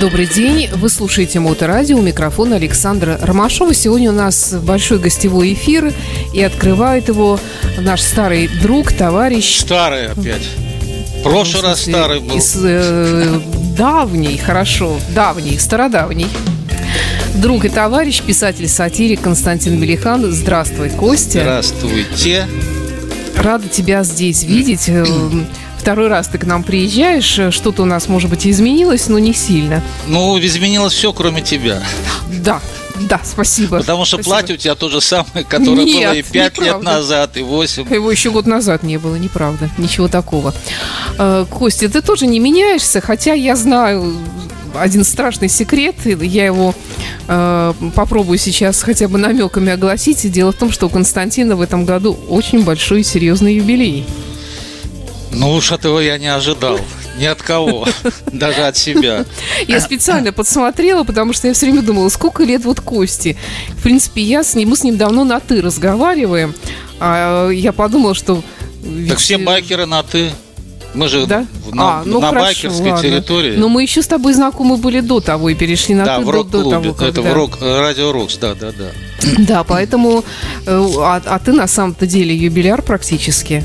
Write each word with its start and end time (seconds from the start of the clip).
Добрый 0.00 0.26
день. 0.26 0.68
Вы 0.72 0.88
слушаете 0.88 1.38
Моторадио. 1.38 1.96
У 1.96 2.02
микрофона 2.02 2.56
Александра 2.56 3.16
Ромашова. 3.22 3.72
Сегодня 3.72 4.10
у 4.10 4.14
нас 4.14 4.52
большой 4.52 4.98
гостевой 4.98 5.52
эфир. 5.52 5.92
И 6.32 6.42
открывает 6.42 7.08
его 7.08 7.38
наш 7.78 8.00
старый 8.00 8.48
друг, 8.48 8.92
товарищ... 8.92 9.60
Старый 9.60 10.08
опять. 10.08 10.42
Прошлый 11.22 11.62
раз 11.62 11.82
старый 11.82 12.20
был. 12.20 12.36
Из, 12.36 12.56
э, 12.60 13.40
давний, 13.76 14.36
хорошо. 14.36 14.98
Давний, 15.14 15.58
стародавний. 15.60 16.26
Друг 17.36 17.64
и 17.64 17.68
товарищ, 17.68 18.20
писатель-сатирик 18.20 19.20
Константин 19.22 19.80
Белихан. 19.80 20.32
Здравствуй, 20.32 20.90
Костя. 20.90 21.40
Здравствуйте. 21.40 22.46
Рада 23.36 23.68
тебя 23.68 24.02
здесь 24.02 24.42
видеть. 24.42 24.90
Э, 25.84 25.94
Второй 25.94 26.08
раз 26.08 26.28
ты 26.28 26.38
к 26.38 26.44
нам 26.46 26.62
приезжаешь, 26.62 27.54
что-то 27.54 27.82
у 27.82 27.84
нас, 27.84 28.08
может 28.08 28.30
быть, 28.30 28.46
изменилось, 28.46 29.08
но 29.08 29.18
не 29.18 29.34
сильно. 29.34 29.82
Ну, 30.06 30.38
изменилось 30.38 30.94
все, 30.94 31.12
кроме 31.12 31.42
тебя. 31.42 31.82
Да, 32.42 32.60
да, 33.08 33.20
спасибо. 33.22 33.78
Потому 33.78 34.04
что 34.04 34.16
спасибо. 34.16 34.34
платье 34.34 34.54
у 34.54 34.58
тебя 34.58 34.74
то 34.74 34.88
же 34.88 35.00
самое, 35.00 35.44
которое 35.46 35.84
Нет, 35.84 36.08
было 36.08 36.14
и 36.14 36.22
пять 36.22 36.56
лет 36.58 36.66
неправда. 36.66 36.84
назад, 36.84 37.36
и 37.36 37.42
восемь. 37.42 37.92
Его 37.92 38.10
еще 38.10 38.30
год 38.30 38.46
назад 38.46 38.82
не 38.82 38.96
было, 38.98 39.16
неправда. 39.16 39.68
Ничего 39.78 40.08
такого. 40.08 40.54
Э, 41.18 41.44
Костя, 41.50 41.88
ты 41.88 42.00
тоже 42.00 42.26
не 42.26 42.38
меняешься, 42.38 43.00
хотя 43.00 43.34
я 43.34 43.54
знаю 43.54 44.16
один 44.74 45.04
страшный 45.04 45.48
секрет, 45.48 45.94
я 46.04 46.46
его 46.46 46.74
э, 47.28 47.74
попробую 47.94 48.38
сейчас 48.38 48.82
хотя 48.82 49.06
бы 49.06 49.18
намеками 49.18 49.72
огласить. 49.72 50.24
И 50.24 50.28
дело 50.28 50.52
в 50.52 50.56
том, 50.56 50.72
что 50.72 50.86
у 50.86 50.88
Константина 50.88 51.56
в 51.56 51.60
этом 51.60 51.84
году 51.84 52.16
очень 52.28 52.64
большой 52.64 53.00
и 53.00 53.04
серьезный 53.04 53.56
юбилей. 53.56 54.06
Ну 55.34 55.52
уж 55.54 55.72
этого 55.72 55.98
я 56.00 56.18
не 56.18 56.28
ожидал. 56.28 56.78
Ни 57.18 57.24
от 57.26 57.42
кого. 57.42 57.86
Даже 58.32 58.62
от 58.66 58.76
себя. 58.76 59.24
Я 59.68 59.80
специально 59.80 60.32
подсмотрела, 60.32 61.04
потому 61.04 61.32
что 61.32 61.48
я 61.48 61.54
все 61.54 61.66
время 61.66 61.82
думала, 61.82 62.08
сколько 62.08 62.42
лет 62.44 62.64
вот 62.64 62.80
Кости. 62.80 63.36
В 63.78 63.82
принципе, 63.82 64.22
я 64.22 64.42
с 64.42 64.54
ним, 64.54 64.70
мы 64.70 64.76
с 64.76 64.82
ним 64.84 64.96
давно 64.96 65.24
на 65.24 65.40
«ты» 65.40 65.60
разговариваем. 65.62 66.54
А 67.00 67.48
я 67.50 67.72
подумала, 67.72 68.14
что... 68.14 68.36
Так 68.36 68.44
ведь, 68.84 69.18
все 69.18 69.34
э, 69.34 69.38
байкеры 69.38 69.86
на 69.86 70.02
«ты». 70.02 70.30
Мы 70.94 71.08
же 71.08 71.26
Да? 71.26 71.44
в- 71.66 71.74
на, 71.74 72.00
А, 72.00 72.02
ну 72.04 72.20
на 72.20 72.28
хорошо, 72.28 72.44
байкерской 72.46 72.90
ладно. 72.92 73.02
территории. 73.10 73.56
Но 73.56 73.68
мы 73.68 73.82
еще 73.82 74.00
с 74.02 74.06
тобой 74.06 74.32
знакомы 74.34 74.76
были 74.76 75.00
до 75.00 75.18
того 75.20 75.48
и 75.48 75.54
перешли 75.56 75.94
на 75.94 76.04
да, 76.04 76.18
«ты» 76.18 76.22
в 76.22 76.26
до, 76.26 76.32
до 76.32 76.32
рок-клубе. 76.38 76.70
того, 76.70 76.86
Это 76.88 77.12
когда- 77.14 77.30
в 77.30 77.32
рок, 77.34 77.58
э, 77.60 77.80
радио 77.80 78.12
Рокс, 78.12 78.36
да, 78.38 78.54
да, 78.54 78.70
да. 78.72 78.90
Да, 79.38 79.64
поэтому... 79.64 80.24
э, 80.66 80.88
А, 80.98 81.20
а 81.24 81.38
ты 81.40 81.52
на 81.52 81.66
самом-то 81.66 82.06
деле 82.06 82.34
юбиляр 82.36 82.82
практически. 82.82 83.64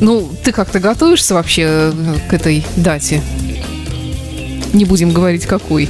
Ну, 0.00 0.30
ты 0.44 0.52
как-то 0.52 0.78
готовишься 0.78 1.34
вообще 1.34 1.62
э, 1.64 1.92
к 2.28 2.34
этой 2.34 2.64
дате? 2.76 3.22
Не 4.72 4.84
будем 4.84 5.12
говорить, 5.12 5.46
какой. 5.46 5.88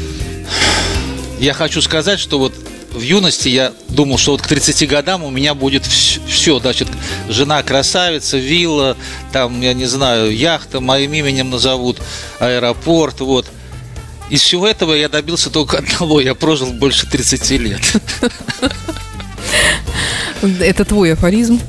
Я 1.41 1.53
хочу 1.53 1.83
сказать, 1.83 2.21
что 2.21 2.39
вот 2.39 2.55
в 2.93 3.01
юности 3.01 3.49
я 3.49 3.73
думал, 3.89 4.17
что 4.17 4.33
вот 4.33 4.43
к 4.43 4.47
30 4.47 4.89
годам 4.89 5.23
у 5.23 5.31
меня 5.31 5.55
будет 5.55 5.85
все, 5.85 6.59
значит, 6.61 6.89
жена 7.29 7.63
красавица, 7.63 8.39
вилла, 8.39 8.97
там, 9.33 9.61
я 9.61 9.75
не 9.75 9.85
знаю, 9.87 10.35
яхта, 10.35 10.81
моим 10.81 11.13
именем 11.13 11.51
назовут, 11.51 12.01
аэропорт, 12.39 13.21
вот. 13.21 13.47
Из 14.31 14.41
всего 14.41 14.67
этого 14.67 14.95
я 14.95 15.09
добился 15.09 15.51
только 15.51 15.79
одного, 15.79 16.21
я 16.21 16.35
прожил 16.35 16.73
больше 16.73 17.07
30 17.07 17.51
лет. 17.51 17.81
Это 20.43 20.85
твой 20.85 21.13
афоризм. 21.13 21.61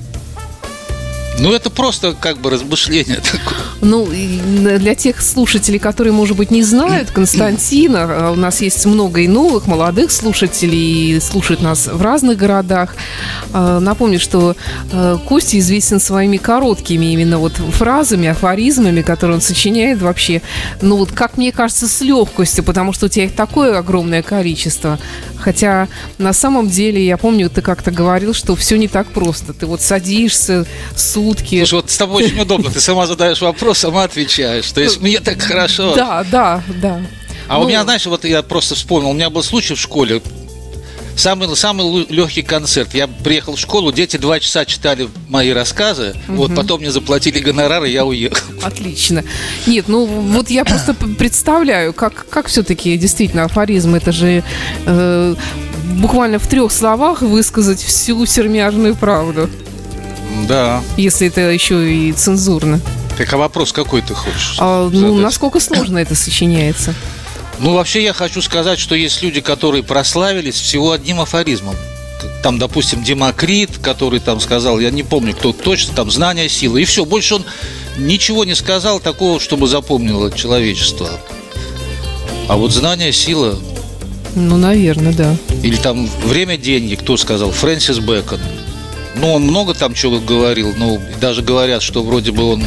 Ну, 1.40 1.54
это 1.54 1.70
просто 1.70 2.14
как 2.14 2.40
бы 2.40 2.50
размышление 2.50 3.18
такое. 3.32 3.67
Ну, 3.88 4.06
для 4.06 4.96
тех 4.96 5.22
слушателей, 5.22 5.80
которые, 5.80 6.12
может 6.12 6.36
быть, 6.36 6.52
не 6.52 6.62
знают 6.62 7.12
Константина, 7.12 8.28
а 8.28 8.32
у 8.32 8.36
нас 8.36 8.60
есть 8.60 8.86
много 8.86 9.22
и 9.22 9.30
новых, 9.30 9.66
молодых 9.66 10.12
слушателей, 10.12 11.22
слушают 11.22 11.62
нас 11.62 11.88
в 11.88 12.02
разных 12.02 12.38
городах. 12.38 12.98
А, 13.54 13.80
Напомню, 13.80 14.20
что 14.20 14.58
э, 14.92 15.18
Костя 15.26 15.58
известен 15.58 16.02
своими 16.02 16.36
короткими 16.36 17.14
именно 17.14 17.40
вот 17.40 17.54
фразами, 17.54 18.28
афоризмами, 18.28 19.02
которые 19.02 19.36
он 19.36 19.42
сочиняет 19.42 20.02
вообще, 20.02 20.42
ну 20.82 20.98
вот, 20.98 21.14
как 21.14 21.38
мне 21.38 21.54
кажется, 21.54 21.88
с 21.88 22.02
легкостью, 22.02 22.66
потому 22.66 22.92
что 22.92 23.06
у 23.06 23.10
тебя 23.10 23.24
их 23.24 23.36
такое 23.36 23.78
огромное 23.78 24.22
количество. 24.22 25.00
Хотя 25.40 25.88
на 26.18 26.34
самом 26.34 26.70
деле, 26.70 27.06
я 27.06 27.16
помню, 27.16 27.50
ты 27.50 27.62
как-то 27.62 27.92
говорил, 27.92 28.34
что 28.34 28.58
все 28.58 28.78
не 28.78 28.90
так 28.90 29.08
просто. 29.08 29.54
Ты 29.54 29.66
вот 29.66 29.82
садишься 29.82 30.66
сутки. 30.94 31.60
Слушай, 31.60 31.76
вот 31.76 31.90
с 31.90 31.98
тобой 31.98 32.26
очень 32.26 32.42
удобно, 32.42 32.70
ты 32.70 32.82
сама 32.82 33.08
задаешь 33.08 33.40
вопрос, 33.40 33.77
сама 33.78 34.04
отвечаешь. 34.04 34.72
То 34.72 34.82
есть 34.82 35.02
мне 35.02 35.20
так 35.20 35.42
хорошо. 35.42 35.96
Да, 35.96 36.26
да, 36.30 36.64
да. 36.82 37.02
А 37.48 37.60
у 37.60 37.64
Ну, 37.64 37.70
меня, 37.70 37.84
знаешь, 37.84 38.06
вот 38.06 38.26
я 38.26 38.42
просто 38.44 38.76
вспомнил, 38.76 39.10
у 39.12 39.14
меня 39.14 39.30
был 39.30 39.44
случай 39.44 39.74
в 39.76 39.80
школе. 39.80 40.22
Самый, 41.16 41.56
самый 41.56 42.06
легкий 42.10 42.44
концерт. 42.44 42.94
Я 42.94 43.08
приехал 43.08 43.56
в 43.56 43.60
школу, 43.60 43.92
дети 43.92 44.18
два 44.18 44.40
часа 44.40 44.66
читали 44.66 45.10
мои 45.30 45.50
рассказы. 45.52 46.14
Вот 46.28 46.54
потом 46.54 46.82
мне 46.82 46.92
заплатили 46.92 47.40
гонорар, 47.40 47.84
и 47.86 47.90
я 47.92 48.06
уехал. 48.06 48.54
Отлично. 48.62 49.24
Нет, 49.66 49.86
ну 49.88 50.06
вот 50.06 50.52
я 50.52 50.64
просто 50.64 50.94
представляю, 50.94 51.94
как, 51.94 52.28
как 52.30 52.48
все-таки 52.48 52.96
действительно 52.98 53.46
афоризм, 53.46 53.96
это 53.96 54.12
же 54.12 54.44
э, 54.86 55.36
буквально 55.96 56.38
в 56.38 56.46
трех 56.48 56.72
словах 56.72 57.24
высказать 57.24 57.82
всю 57.82 58.24
сермяжную 58.28 58.94
правду, 58.96 59.50
Да. 60.48 60.84
если 60.98 61.28
это 61.30 61.42
еще 61.50 61.92
и 61.92 62.12
цензурно. 62.12 62.80
Так 63.18 63.34
а 63.34 63.38
вопрос 63.38 63.72
какой 63.74 64.02
ты 64.02 64.14
хочешь? 64.14 64.58
А, 64.60 64.90
ну, 64.90 65.18
насколько 65.18 65.60
сложно 65.60 65.98
это 65.98 66.16
сочиняется? 66.16 66.94
Ну, 67.60 67.74
вообще 67.74 68.04
я 68.04 68.14
хочу 68.14 68.42
сказать, 68.42 68.78
что 68.78 68.94
есть 68.94 69.24
люди, 69.24 69.42
которые 69.42 69.82
прославились 69.82 70.56
всего 70.56 70.92
одним 70.92 71.20
афоризмом. 71.20 71.76
Там, 72.44 72.60
допустим, 72.60 73.04
Демокрит, 73.04 73.80
который 73.80 74.20
там 74.20 74.40
сказал, 74.40 74.80
я 74.80 74.92
не 74.92 75.02
помню, 75.04 75.34
кто 75.34 75.54
точно, 75.54 75.96
там, 75.96 76.12
знание, 76.12 76.50
сила. 76.50 76.78
И 76.78 76.86
все, 76.86 77.04
больше 77.04 77.36
он 77.36 77.46
ничего 77.98 78.46
не 78.46 78.54
сказал 78.54 79.00
такого, 79.00 79.40
чтобы 79.40 79.68
запомнило 79.68 80.32
человечество. 80.32 81.10
А 82.48 82.56
вот 82.56 82.72
знание, 82.72 83.12
сила, 83.12 83.60
Ну, 84.36 84.58
наверное, 84.58 85.14
да. 85.14 85.36
или 85.64 85.76
там 85.76 86.08
время, 86.24 86.58
деньги, 86.58 86.96
кто 86.96 87.18
сказал? 87.18 87.52
Фрэнсис 87.52 88.00
Бэкон. 88.00 88.40
Ну, 89.20 89.34
он 89.34 89.44
много 89.44 89.74
там 89.74 89.94
чего 89.94 90.20
говорил, 90.20 90.74
но 90.78 91.00
даже 91.20 91.42
говорят, 91.42 91.82
что 91.82 92.04
вроде 92.04 92.32
бы 92.32 92.44
он 92.44 92.62
э, 92.62 92.66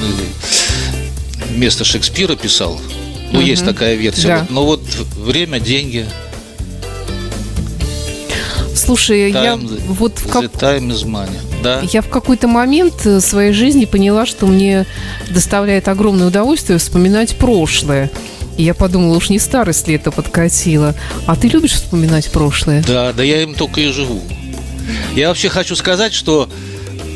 вместо 1.55 1.85
Шекспира 1.85 2.35
писал. 2.35 2.81
Ну, 3.33 3.41
есть 3.41 3.65
такая 3.65 3.95
версия. 3.95 4.29
Да. 4.29 4.39
Вот, 4.41 4.51
но 4.51 4.67
вот 4.67 4.83
время, 5.17 5.61
деньги, 5.61 6.07
Слушай, 8.75 9.31
я 9.31 9.55
Time- 9.55 9.81
вот 9.89 10.19
в 10.19 10.29
как- 10.29 10.45
time 10.45 10.89
is 10.91 11.05
money. 11.05 11.39
Да? 11.63 11.81
Я 11.93 12.01
в 12.03 12.09
какой-то 12.09 12.49
момент 12.49 12.95
э, 13.05 13.21
своей 13.21 13.53
жизни 13.53 13.85
поняла, 13.85 14.25
что 14.27 14.47
мне 14.47 14.87
доставляет 15.29 15.87
огромное 15.87 16.29
удовольствие 16.29 16.79
вспоминать 16.79 17.37
прошлое. 17.37 18.11
И 18.57 18.63
я 18.63 18.75
подумала, 18.75 19.17
уж 19.17 19.29
не 19.29 19.39
старость 19.39 19.87
ли 19.87 19.95
это 19.95 20.11
подкатила. 20.11 20.95
А 21.27 21.37
ты 21.37 21.49
любишь 21.49 21.73
вспоминать 21.73 22.31
прошлое? 22.33 22.83
Да, 22.87 23.13
да 23.13 23.23
я 23.23 23.43
им 23.43 23.55
только 23.55 23.81
и 23.81 23.93
живу. 23.93 24.23
Я 25.15 25.29
вообще 25.29 25.49
хочу 25.49 25.77
сказать, 25.77 26.13
что 26.13 26.49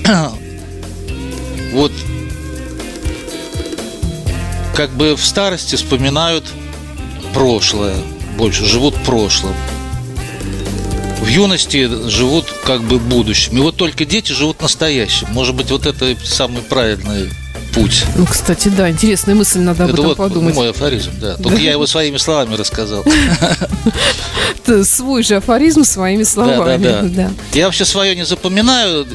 вот 1.73 1.93
как 4.75 4.91
бы 4.91 5.15
в 5.17 5.25
старости 5.25 5.77
вспоминают 5.77 6.45
прошлое, 7.33 7.97
больше 8.37 8.65
живут 8.65 8.95
прошлым. 9.05 9.55
В 11.21 11.27
юности 11.29 11.89
живут 12.09 12.53
как 12.65 12.83
бы 12.83 12.99
будущим. 12.99 13.57
И 13.57 13.61
вот 13.61 13.77
только 13.77 14.05
дети 14.05 14.33
живут 14.33 14.61
настоящим. 14.61 15.29
Может 15.31 15.55
быть, 15.55 15.71
вот 15.71 15.87
это 15.87 16.15
самый 16.23 16.63
правильный 16.63 17.31
путь. 17.75 18.05
Ну, 18.17 18.27
кстати, 18.27 18.69
да, 18.69 18.89
интересная 18.91 19.35
мысль, 19.35 19.61
надо 19.61 19.85
об 19.85 19.91
это 19.91 19.97
этом 19.99 20.09
вот 20.09 20.17
подумать. 20.17 20.55
мой 20.55 20.71
афоризм, 20.71 21.11
да. 21.21 21.37
Только 21.37 21.57
Да. 21.57 21.63
я 21.63 21.73
его 21.73 21.87
своими 21.87 22.17
словами 22.17 22.55
рассказал. 22.57 23.05
Свой 24.85 25.23
же 25.23 25.37
афоризм 25.37 25.85
своими 25.85 26.23
словами. 26.23 26.83
Да, 26.85 27.03
да, 27.03 27.09
да. 27.09 27.31
Я 27.53 27.67
вообще 27.67 27.85
свое 27.85 28.15
не 28.17 28.25
запоминаю, 28.25 29.07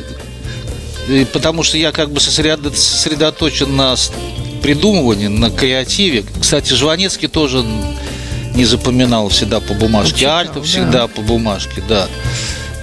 потому 1.34 1.64
что 1.64 1.78
я 1.78 1.92
как 1.92 2.12
бы 2.12 2.20
сосредо- 2.20 2.76
сосредоточен 2.76 3.76
на 3.76 3.96
придумывании, 4.62 5.28
на 5.28 5.50
креативе. 5.50 6.24
Кстати, 6.40 6.74
Жванецкий 6.74 7.28
тоже 7.28 7.64
не 8.56 8.66
запоминал 8.66 9.30
всегда 9.30 9.60
по 9.60 9.74
бумажке. 9.74 10.20
Читал, 10.20 10.38
Альтов 10.40 10.56
да. 10.56 10.64
всегда 10.64 11.08
по 11.08 11.22
бумажке, 11.22 11.82
да. 11.88 12.08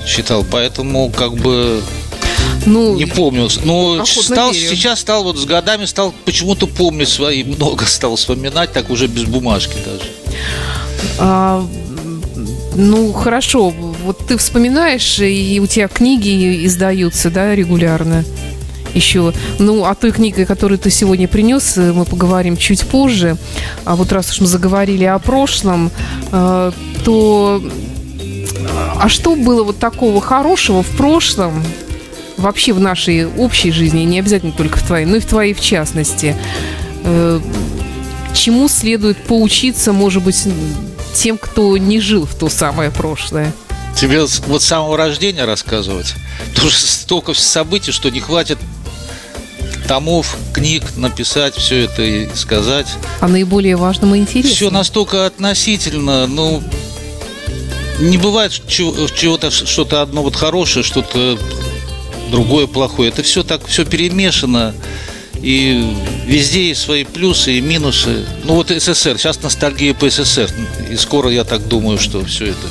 Читал, 0.06 0.44
поэтому 0.50 1.10
как 1.10 1.34
бы 1.34 1.82
Ну, 2.66 2.94
не 2.96 3.06
помню. 3.06 3.48
Но 3.64 3.94
Охотно 3.94 4.22
стал, 4.22 4.52
верю. 4.52 4.68
сейчас 4.68 5.00
стал 5.00 5.24
вот 5.24 5.38
с 5.38 5.44
годами 5.44 5.84
стал 5.84 6.14
почему-то 6.24 6.66
помнить 6.66 7.08
свои, 7.08 7.44
много 7.44 7.84
стал 7.86 8.16
вспоминать, 8.16 8.72
так 8.72 8.90
уже 8.90 9.06
без 9.06 9.24
бумажки 9.24 9.76
даже. 9.84 10.10
а, 11.18 11.66
ну, 12.74 13.12
хорошо. 13.12 13.70
Вот 14.04 14.26
ты 14.26 14.36
вспоминаешь, 14.36 15.18
и 15.20 15.60
у 15.62 15.66
тебя 15.66 15.88
книги 15.88 16.64
издаются, 16.66 17.30
да, 17.30 17.54
регулярно? 17.54 18.24
еще. 18.94 19.32
Ну, 19.58 19.84
о 19.84 19.94
той 19.94 20.10
книге, 20.10 20.46
которую 20.46 20.78
ты 20.78 20.90
сегодня 20.90 21.28
принес, 21.28 21.76
э, 21.76 21.92
мы 21.92 22.06
поговорим 22.06 22.56
чуть 22.56 22.86
позже. 22.86 23.36
А 23.84 23.94
вот 23.94 24.10
раз 24.10 24.30
уж 24.30 24.40
мы 24.40 24.46
заговорили 24.46 25.04
о 25.04 25.18
прошлом, 25.18 25.90
э, 26.32 26.72
то 27.04 27.62
а 28.98 29.08
что 29.08 29.36
было 29.36 29.62
вот 29.62 29.78
такого 29.78 30.20
хорошего 30.20 30.82
в 30.82 30.88
прошлом, 30.96 31.62
вообще 32.36 32.72
в 32.72 32.80
нашей 32.80 33.26
общей 33.26 33.70
жизни, 33.70 34.02
не 34.02 34.18
обязательно 34.18 34.52
только 34.52 34.78
в 34.78 34.86
твоей, 34.86 35.06
но 35.06 35.16
и 35.16 35.20
в 35.20 35.26
твоей 35.26 35.54
в 35.54 35.60
частности, 35.60 36.36
э, 37.04 37.40
чему 38.34 38.68
следует 38.68 39.16
поучиться, 39.24 39.92
может 39.92 40.22
быть, 40.22 40.46
тем, 41.14 41.38
кто 41.38 41.76
не 41.76 42.00
жил 42.00 42.26
в 42.26 42.34
то 42.34 42.48
самое 42.48 42.90
прошлое? 42.90 43.52
Тебе 43.98 44.24
вот 44.46 44.62
с 44.62 44.66
самого 44.66 44.96
рождения 44.96 45.44
рассказывать? 45.44 46.14
Что 46.54 46.70
столько 46.70 47.34
событий, 47.34 47.92
что 47.92 48.10
не 48.10 48.20
хватит 48.20 48.58
томов, 49.88 50.36
книг 50.52 50.82
написать 50.96 51.54
все 51.54 51.84
это 51.84 52.02
и 52.02 52.28
сказать. 52.34 52.86
А 53.20 53.28
наиболее 53.28 53.76
важным 53.76 54.14
и 54.14 54.18
интересным. 54.18 54.54
Все 54.54 54.70
настолько 54.70 55.26
относительно, 55.26 56.26
ну, 56.26 56.62
не 58.00 58.18
бывает 58.18 58.52
чего-то 58.66 59.50
что-то 59.50 60.02
одно 60.02 60.22
вот 60.22 60.36
хорошее, 60.36 60.84
что-то 60.84 61.38
другое 62.30 62.66
плохое. 62.66 63.10
Это 63.10 63.22
все 63.22 63.42
так, 63.42 63.66
все 63.66 63.84
перемешано. 63.84 64.74
И 65.42 65.94
везде 66.26 66.68
есть 66.68 66.80
свои 66.80 67.04
плюсы 67.04 67.58
и 67.58 67.60
минусы. 67.60 68.24
Ну 68.44 68.54
вот 68.54 68.70
СССР, 68.70 69.18
сейчас 69.18 69.42
ностальгия 69.42 69.94
по 69.94 70.08
СССР. 70.08 70.50
И 70.90 70.96
скоро 70.96 71.30
я 71.30 71.44
так 71.44 71.68
думаю, 71.68 71.98
что 71.98 72.24
все 72.24 72.46
это 72.46 72.68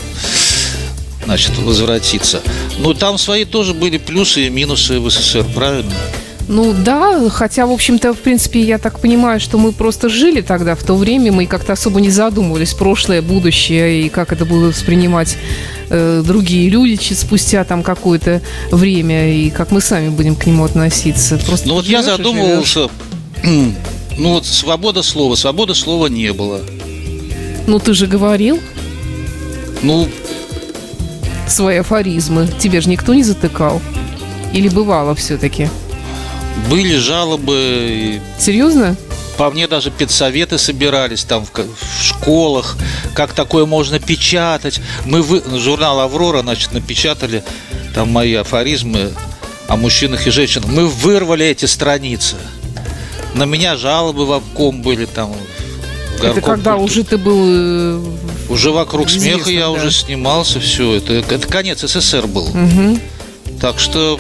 значит, 1.26 1.58
возвратится. 1.58 2.42
Но 2.80 2.94
там 2.94 3.18
свои 3.18 3.46
тоже 3.46 3.74
были 3.74 3.98
плюсы 3.98 4.48
и 4.48 4.50
минусы 4.50 5.00
в 5.00 5.10
СССР, 5.10 5.46
правильно? 5.54 5.94
Ну 6.48 6.74
да, 6.74 7.28
хотя, 7.30 7.66
в 7.66 7.72
общем-то, 7.72 8.14
в 8.14 8.20
принципе, 8.20 8.62
я 8.62 8.78
так 8.78 9.00
понимаю, 9.00 9.40
что 9.40 9.58
мы 9.58 9.72
просто 9.72 10.10
жили 10.10 10.42
тогда, 10.42 10.76
в 10.76 10.84
то 10.84 10.96
время, 10.96 11.32
мы 11.32 11.48
как-то 11.48 11.74
особо 11.74 12.00
не 12.00 12.12
задумывались, 12.12 12.74
прошлое, 12.76 13.24
будущее, 13.24 14.04
и 14.04 14.10
как 14.10 14.32
это 14.32 14.46
будут 14.46 14.76
воспринимать 14.76 15.38
э, 15.90 16.22
другие 16.24 16.70
люди 16.70 17.14
спустя 17.14 17.64
там 17.64 17.82
какое-то 17.82 18.42
время, 18.72 19.34
и 19.34 19.50
как 19.50 19.72
мы 19.72 19.82
сами 19.82 20.10
будем 20.10 20.36
к 20.36 20.46
нему 20.46 20.64
относиться. 20.64 21.38
Просто 21.38 21.68
ну 21.68 21.76
вот 21.76 21.86
я 21.86 22.04
задумывался, 22.04 22.90
ну 23.44 24.30
вот 24.30 24.46
свобода 24.46 25.02
слова, 25.02 25.34
свобода 25.34 25.74
слова 25.74 26.08
не 26.08 26.32
было. 26.32 26.62
Ну 27.66 27.80
ты 27.80 27.96
же 27.96 28.06
говорил. 28.06 28.60
Ну... 29.82 30.08
Свои 31.48 31.78
афоризмы. 31.78 32.48
Тебе 32.60 32.82
же 32.82 32.90
никто 32.90 33.14
не 33.14 33.24
затыкал? 33.24 33.82
Или 34.54 34.68
бывало 34.68 35.16
все-таки? 35.16 35.70
Были 36.70 36.96
жалобы. 36.98 38.22
Серьезно? 38.40 38.96
По 39.38 39.52
мне 39.52 39.68
даже 39.68 39.92
педсоветы 39.92 40.58
собирались 40.58 41.26
там 41.26 41.46
в, 41.46 41.52
в 41.52 42.04
школах, 42.04 42.78
как 43.14 43.34
такое 43.34 43.66
можно 43.66 44.00
печатать. 44.00 44.80
Мы 45.06 45.22
вы, 45.22 45.44
журнал 45.60 46.00
«Аврора», 46.00 46.42
значит, 46.42 46.72
напечатали 46.72 47.44
там 47.94 48.12
мои 48.12 48.34
афоризмы 48.36 49.12
о 49.68 49.76
мужчинах 49.76 50.26
и 50.28 50.32
женщинах. 50.32 50.70
Мы 50.70 50.88
вырвали 50.88 51.46
эти 51.46 51.66
страницы. 51.66 52.36
На 53.34 53.44
меня 53.44 53.76
жалобы 53.76 54.26
в 54.26 54.32
обком 54.32 54.82
были 54.82 55.06
там. 55.06 55.36
Это 56.22 56.40
когда 56.40 56.76
культуры. 56.76 56.78
уже 56.78 57.04
ты 57.04 57.18
был... 57.18 57.40
Э, 57.44 58.02
уже 58.48 58.72
вокруг 58.72 59.10
смеха 59.10 59.50
я 59.50 59.62
да. 59.62 59.72
уже 59.72 59.92
снимался, 59.92 60.62
все. 60.62 60.94
Это, 60.94 61.14
это 61.14 61.46
конец 61.48 61.82
СССР 61.82 62.28
был. 62.28 62.46
Угу. 62.46 63.00
Так 63.60 63.80
что 63.80 64.20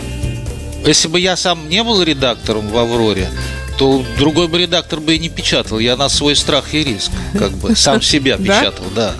если 0.85 1.07
бы 1.07 1.19
я 1.19 1.35
сам 1.35 1.67
не 1.69 1.83
был 1.83 2.01
редактором 2.03 2.69
в 2.69 2.77
«Авроре», 2.77 3.29
то 3.77 4.05
другой 4.17 4.47
бы 4.47 4.59
редактор 4.59 4.99
бы 4.99 5.15
и 5.15 5.19
не 5.19 5.29
печатал. 5.29 5.79
Я 5.79 5.97
на 5.97 6.09
свой 6.09 6.35
страх 6.35 6.73
и 6.73 6.83
риск, 6.83 7.11
как 7.37 7.51
бы, 7.51 7.75
сам 7.75 8.01
себя 8.01 8.37
печатал, 8.37 8.85
да. 8.95 9.13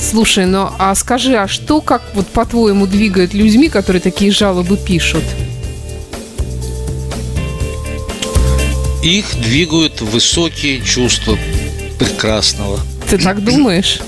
Слушай, 0.00 0.46
ну 0.46 0.70
а 0.78 0.94
скажи, 0.94 1.34
а 1.36 1.48
что, 1.48 1.80
как 1.80 2.02
вот 2.14 2.26
по-твоему 2.26 2.86
двигает 2.86 3.34
людьми, 3.34 3.68
которые 3.68 4.00
такие 4.00 4.30
жалобы 4.30 4.76
пишут? 4.76 5.24
Их 9.02 9.26
двигают 9.40 10.00
высокие 10.00 10.82
чувства 10.82 11.38
прекрасного. 11.98 12.80
Ты 13.08 13.18
так 13.18 13.42
думаешь? 13.42 14.00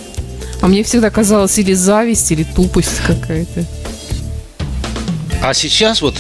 А 0.61 0.67
мне 0.67 0.83
всегда 0.83 1.11
казалось 1.11 1.57
или 1.59 1.73
зависть, 1.73 2.31
или 2.33 2.43
тупость 2.43 3.01
какая-то. 3.07 3.65
А 5.43 5.55
сейчас 5.55 6.03
вот 6.03 6.17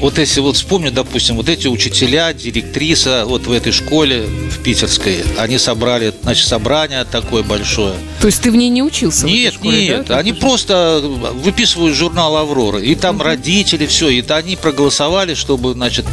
вот 0.00 0.18
если 0.18 0.40
вот 0.40 0.56
вспомню, 0.56 0.92
допустим, 0.92 1.36
вот 1.36 1.48
эти 1.48 1.68
учителя, 1.68 2.32
директриса 2.32 3.24
вот 3.26 3.46
в 3.46 3.52
этой 3.52 3.72
школе 3.72 4.26
в 4.26 4.62
питерской, 4.62 5.24
они 5.38 5.58
собрали, 5.58 6.12
значит, 6.22 6.46
собрание 6.46 7.04
такое 7.04 7.42
большое. 7.42 7.94
То 8.20 8.26
есть 8.26 8.42
ты 8.42 8.50
в 8.50 8.56
ней 8.56 8.68
не 8.68 8.82
учился? 8.82 9.24
Нет, 9.24 9.54
школе, 9.54 9.88
нет, 9.88 10.06
да? 10.06 10.18
они 10.18 10.34
просто 10.34 11.00
выписывают 11.42 11.96
журнал 11.96 12.36
«Аврора», 12.36 12.78
и 12.78 12.94
там 12.94 13.16
угу. 13.16 13.24
родители, 13.24 13.86
все, 13.86 14.10
и 14.10 14.22
они 14.28 14.56
проголосовали, 14.56 15.34
чтобы, 15.34 15.72
значит, 15.72 16.04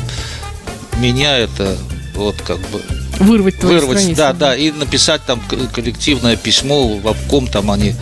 меня 1.00 1.38
это 1.38 1.78
вот 2.16 2.36
как 2.42 2.60
бы 2.70 2.82
вырвать 3.20 3.60
твою 3.60 3.80
вырвать, 3.80 4.00
страницу. 4.00 4.18
да, 4.18 4.34
да, 4.34 4.56
и 4.56 4.72
написать 4.72 5.26
там 5.26 5.42
коллективное 5.74 6.36
письмо 6.38 6.88
в 6.88 7.08
обком, 7.08 7.48
там 7.48 7.70
они 7.70 7.96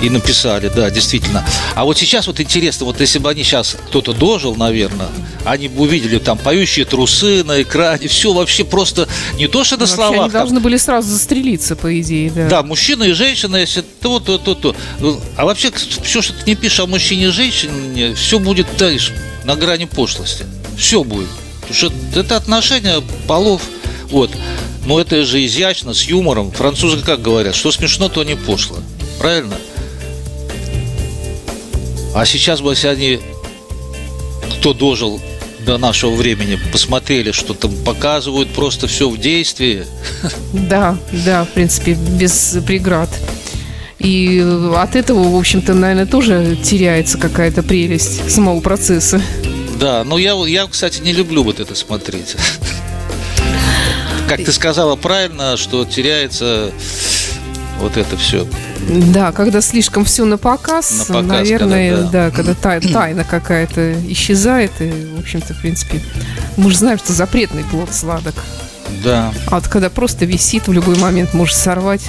и 0.00 0.10
написали, 0.10 0.68
да, 0.68 0.90
действительно. 0.90 1.44
А 1.74 1.84
вот 1.84 1.98
сейчас 1.98 2.26
вот 2.26 2.40
интересно, 2.40 2.86
вот 2.86 3.00
если 3.00 3.18
бы 3.18 3.30
они 3.30 3.42
сейчас, 3.42 3.76
кто-то 3.88 4.12
дожил, 4.12 4.54
наверное, 4.54 5.08
они 5.44 5.68
бы 5.68 5.82
увидели 5.82 6.18
там 6.18 6.38
поющие 6.38 6.84
трусы 6.84 7.42
на 7.44 7.62
экране, 7.62 8.08
все 8.08 8.32
вообще 8.32 8.64
просто 8.64 9.08
не 9.34 9.48
то, 9.48 9.64
что 9.64 9.76
на 9.76 9.86
словах. 9.86 10.10
Они 10.10 10.30
там, 10.30 10.30
должны 10.30 10.60
были 10.60 10.76
сразу 10.76 11.08
застрелиться, 11.08 11.76
по 11.76 12.00
идее, 12.00 12.30
да. 12.30 12.48
Да, 12.48 12.62
мужчина 12.62 13.04
и 13.04 13.12
женщина, 13.12 13.56
если 13.56 13.82
то, 13.82 14.20
то, 14.20 14.38
то, 14.38 14.54
то. 14.54 14.74
А 15.36 15.44
вообще, 15.44 15.72
все, 16.02 16.22
что 16.22 16.32
ты 16.32 16.50
не 16.50 16.54
пишешь 16.54 16.80
о 16.80 16.86
мужчине 16.86 17.26
и 17.26 17.30
женщине, 17.30 18.14
все 18.14 18.38
будет 18.38 18.66
дальше, 18.78 19.16
на 19.44 19.56
грани 19.56 19.86
пошлости. 19.86 20.46
Все 20.76 21.02
будет. 21.02 21.28
Потому 21.62 21.74
что 21.74 21.92
это 22.14 22.36
отношение 22.36 23.02
полов, 23.26 23.62
вот. 24.10 24.30
Но 24.86 24.98
это 25.00 25.22
же 25.24 25.44
изящно, 25.44 25.92
с 25.92 26.02
юмором. 26.04 26.50
Французы 26.50 27.02
как 27.02 27.20
говорят, 27.20 27.54
что 27.54 27.70
смешно, 27.72 28.08
то 28.08 28.24
не 28.24 28.36
пошло. 28.36 28.78
Правильно? 29.18 29.56
А 32.18 32.26
сейчас 32.26 32.60
бы, 32.60 32.72
если 32.72 32.88
они, 32.88 33.20
кто 34.58 34.74
дожил 34.74 35.20
до 35.64 35.78
нашего 35.78 36.16
времени, 36.16 36.58
посмотрели, 36.72 37.30
что 37.30 37.54
там 37.54 37.72
показывают 37.84 38.48
просто 38.50 38.88
все 38.88 39.08
в 39.08 39.16
действии. 39.18 39.86
Да, 40.52 40.98
да, 41.12 41.44
в 41.44 41.50
принципе, 41.50 41.92
без 41.92 42.56
преград. 42.66 43.08
И 44.00 44.44
от 44.74 44.96
этого, 44.96 45.28
в 45.28 45.36
общем-то, 45.36 45.74
наверное, 45.74 46.06
тоже 46.06 46.58
теряется 46.60 47.18
какая-то 47.18 47.62
прелесть 47.62 48.28
самого 48.28 48.58
процесса. 48.60 49.22
Да, 49.78 50.02
но 50.02 50.18
я, 50.18 50.34
я, 50.48 50.66
кстати, 50.66 51.00
не 51.00 51.12
люблю 51.12 51.44
вот 51.44 51.60
это 51.60 51.76
смотреть. 51.76 52.34
Как 54.28 54.44
ты 54.44 54.50
сказала 54.50 54.96
правильно, 54.96 55.56
что 55.56 55.84
теряется 55.84 56.72
вот 57.78 57.96
это 57.96 58.16
все. 58.16 58.46
Да, 59.12 59.32
когда 59.32 59.60
слишком 59.60 60.04
все 60.04 60.24
на 60.24 60.38
показ, 60.38 61.08
на 61.08 61.14
показ 61.16 61.28
наверное, 61.28 61.96
когда, 61.96 62.10
да. 62.10 62.30
да, 62.30 62.30
когда 62.30 62.54
тай, 62.54 62.80
тайна 62.80 63.24
какая-то 63.24 63.94
исчезает, 64.10 64.72
и, 64.80 65.14
в 65.16 65.20
общем-то, 65.20 65.54
в 65.54 65.60
принципе, 65.60 66.00
мы 66.56 66.70
же 66.70 66.78
знаем, 66.78 66.98
что 66.98 67.12
запретный 67.12 67.64
плод 67.64 67.92
сладок. 67.92 68.34
Да. 69.04 69.32
А 69.46 69.56
вот 69.56 69.68
когда 69.68 69.90
просто 69.90 70.24
висит, 70.24 70.68
в 70.68 70.72
любой 70.72 70.96
момент 70.96 71.34
можешь 71.34 71.56
сорвать. 71.56 72.02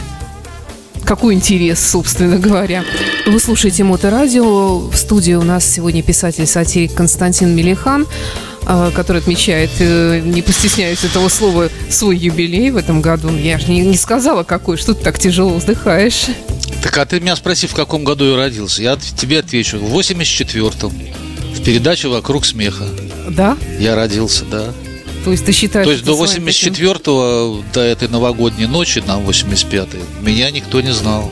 Какой 1.06 1.34
интерес, 1.34 1.80
собственно 1.80 2.38
говоря. 2.38 2.84
Вы 3.26 3.40
слушаете 3.40 3.84
Моторадио. 3.84 4.80
В 4.90 4.96
студии 4.96 5.34
у 5.34 5.44
нас 5.44 5.66
сегодня 5.66 6.04
писатель-сатирик 6.04 6.94
Константин 6.94 7.56
Мелихан. 7.56 8.06
А, 8.72 8.92
который 8.92 9.18
отмечает, 9.18 9.72
э, 9.80 10.22
не 10.24 10.44
постесняюсь 10.44 11.04
этого 11.04 11.28
слова, 11.28 11.70
свой 11.90 12.16
юбилей 12.16 12.70
в 12.70 12.78
этом 12.78 13.02
году. 13.02 13.36
Я 13.36 13.58
же 13.58 13.72
не, 13.72 13.80
не 13.80 13.98
сказала, 13.98 14.44
какой. 14.44 14.78
Что 14.78 14.94
ты 14.94 15.04
так 15.04 15.18
тяжело 15.18 15.56
вздыхаешь? 15.56 16.28
Так, 16.84 16.96
а 17.00 17.06
ты 17.08 17.20
меня 17.20 17.36
спроси, 17.36 17.66
в 17.66 17.74
каком 17.74 18.04
году 18.04 18.26
я 18.26 18.38
родился. 18.38 18.84
Я 18.84 18.96
тебе 18.96 19.40
отвечу. 19.40 19.80
В 19.80 19.98
84-м. 19.98 20.92
В 21.56 21.64
передаче 21.64 22.10
«Вокруг 22.10 22.46
смеха». 22.46 22.86
Да? 23.28 23.58
Я 23.80 23.96
родился, 23.96 24.46
да. 24.46 24.66
То 25.26 25.32
есть 25.32 25.46
ты 25.46 25.52
считаешь... 25.52 25.88
То 25.88 25.92
есть 25.92 26.06
до 26.06 26.12
84-го, 26.12 27.64
до 27.74 27.82
этой 27.82 28.08
новогодней 28.08 28.68
ночи, 28.68 29.00
на 29.00 29.20
85-й, 29.20 30.24
меня 30.24 30.52
никто 30.52 30.80
не 30.82 30.94
знал. 30.94 31.32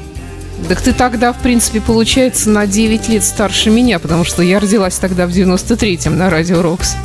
Так 0.68 0.82
ты 0.82 0.92
тогда, 0.92 1.34
в 1.34 1.42
принципе, 1.44 1.82
получается 1.82 2.50
на 2.50 2.66
9 2.66 3.10
лет 3.10 3.24
старше 3.24 3.70
меня, 3.70 4.00
потому 4.00 4.24
что 4.24 4.42
я 4.42 4.60
родилась 4.60 4.96
тогда 4.96 5.28
в 5.28 5.30
93-м 5.30 6.18
на 6.18 6.32
Радио 6.32 6.64
Рокс. 6.64 6.96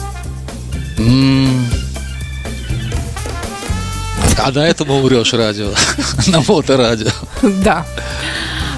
А 4.39 4.51
на 4.51 4.67
этом 4.67 4.91
умрешь 4.91 5.33
радио. 5.33 5.73
на 6.27 6.43
моторадио. 6.47 7.11
Да. 7.43 7.87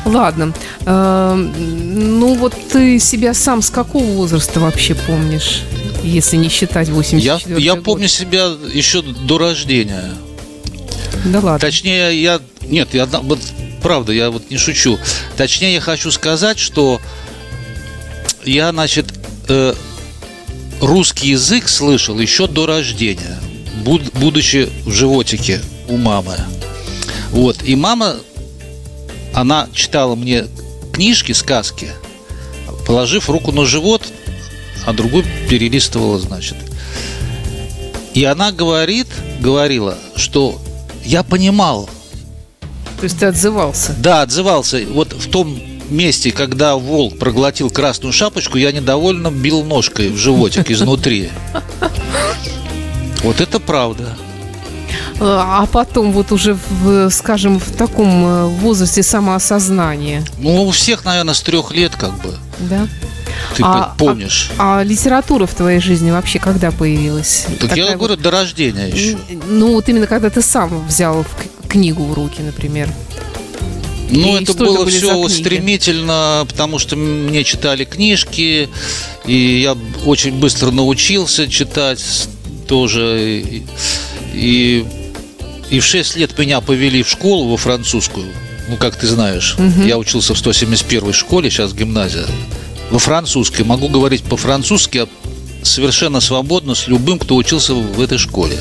Ладно. 0.05 0.53
Эм, 0.85 2.19
ну 2.19 2.35
вот 2.35 2.55
ты 2.71 2.99
себя 2.99 3.33
сам 3.33 3.63
с 3.63 3.71
какого 3.71 4.05
возраста 4.05 4.61
вообще 4.61 4.95
помнишь? 4.95 5.63
если 6.05 6.37
не 6.37 6.49
считать 6.49 6.89
84 6.89 7.61
Я, 7.61 7.75
я 7.75 7.81
помню 7.81 8.09
себя 8.09 8.53
еще 8.73 9.03
до 9.03 9.39
рождения. 9.39 10.11
Да 11.25 11.41
ладно. 11.41 11.59
Точнее, 11.59 12.21
я... 12.21 12.41
Нет, 12.63 12.91
я, 12.93 13.07
вот, 13.07 13.41
правда, 13.83 14.13
я 14.13 14.31
вот 14.31 14.51
не 14.51 14.59
шучу. 14.59 14.99
Точнее, 15.37 15.75
я 15.75 15.81
хочу 15.81 16.11
сказать, 16.11 16.59
что 16.59 17.01
я, 18.45 18.71
значит, 18.71 19.07
э, 19.49 19.75
русский 20.87 21.31
язык 21.31 21.69
слышал 21.69 22.19
еще 22.19 22.47
до 22.47 22.67
рождения, 22.67 23.39
буд- 23.85 24.13
будучи 24.19 24.69
в 24.85 24.93
животике 24.93 25.61
у 25.89 25.97
мамы. 25.97 26.37
Вот. 27.31 27.63
И 27.63 27.75
мама, 27.77 28.17
она 29.33 29.69
читала 29.73 30.15
мне 30.15 30.45
книжки, 30.93 31.33
сказки, 31.33 31.91
положив 32.87 33.29
руку 33.29 33.53
на 33.53 33.65
живот, 33.67 34.03
а 34.87 34.93
другую 34.93 35.25
перелистывала, 35.49 36.19
значит. 36.19 36.57
И 38.13 38.25
она 38.25 38.53
говорит, 38.53 39.09
говорила, 39.41 39.99
что 40.15 40.61
я 41.05 41.23
понимал, 41.25 41.89
То 42.99 43.05
есть 43.05 43.19
ты 43.19 43.27
отзывался. 43.27 43.95
да, 43.99 44.23
отзывался. 44.23 44.85
Вот 44.89 45.13
в 45.13 45.29
том 45.31 45.59
месте, 45.91 46.31
когда 46.31 46.77
волк 46.77 47.19
проглотил 47.19 47.71
красную 47.71 48.13
шапочку, 48.13 48.59
я 48.59 48.73
недовольно 48.73 49.31
бил 49.31 49.63
ножкой 49.65 50.09
в 50.09 50.17
животик 50.17 50.71
изнутри. 50.71 51.31
Вот 53.23 53.41
это 53.41 53.59
правда. 53.61 54.17
А 55.21 55.63
а 55.63 55.67
потом 55.67 56.13
вот 56.13 56.33
уже, 56.33 56.59
в, 56.83 57.09
скажем, 57.11 57.59
в 57.61 57.71
таком 57.77 58.09
э, 58.27 58.47
возрасте 58.47 59.03
самоосознания, 59.03 60.25
Ну, 60.39 60.65
у 60.67 60.71
всех, 60.73 61.05
наверное, 61.05 61.35
с 61.35 61.41
трех 61.41 61.71
лет, 61.73 61.95
как 61.95 62.13
бы, 62.21 62.35
да? 62.59 62.89
ты 63.57 63.63
А- 63.65 63.95
по- 63.97 64.07
помнишь. 64.07 64.51
А 64.59 64.83
литература 64.83 65.47
в 65.47 65.55
твоей 65.55 65.79
жизни 65.81 66.11
вообще 66.11 66.41
когда 66.41 66.73
появилась? 66.73 67.45
так 67.61 67.71
Такая 67.71 67.77
я 67.77 67.87
вот- 67.97 67.99
говорю, 68.09 68.17
до 68.17 68.31
рождения 68.33 68.89
еще. 68.89 69.17
Ну, 69.49 69.75
вот 69.75 69.89
именно 69.89 70.07
когда 70.09 70.31
ты 70.31 70.43
сам 70.43 70.85
взял 70.87 71.25
книгу 71.69 72.05
в 72.05 72.13
руки, 72.15 72.43
например. 72.43 72.91
Ну, 74.11 74.37
это 74.37 74.55
было 74.55 74.87
все 74.87 75.29
стремительно, 75.29 76.45
потому 76.49 76.79
что 76.79 76.97
мне 76.97 77.45
читали 77.45 77.85
книжки, 77.85 78.69
и 79.27 79.61
я 79.61 79.77
очень 80.05 80.39
быстро 80.39 80.71
научился 80.71 81.49
читать 81.49 82.29
тоже. 82.69 83.43
И, 84.35 84.85
и, 85.71 85.81
в 85.81 85.85
6 85.85 86.17
лет 86.17 86.39
меня 86.39 86.61
повели 86.61 87.03
в 87.03 87.09
школу 87.09 87.49
во 87.49 87.57
французскую. 87.57 88.27
Ну, 88.69 88.77
как 88.77 88.97
ты 88.97 89.07
знаешь, 89.07 89.57
я 89.85 89.99
учился 89.99 90.35
в 90.35 90.39
171 90.39 91.13
школе, 91.13 91.51
сейчас 91.51 91.75
гимназия. 91.75 92.27
Во 92.91 92.99
французской. 92.99 93.65
Могу 93.65 93.89
говорить 93.89 94.23
по-французски 94.23 94.99
а 94.99 95.09
совершенно 95.63 96.21
свободно 96.21 96.75
с 96.75 96.87
любым, 96.87 97.19
кто 97.19 97.37
учился 97.37 97.75
в 97.75 98.01
этой 98.01 98.19
школе. 98.19 98.59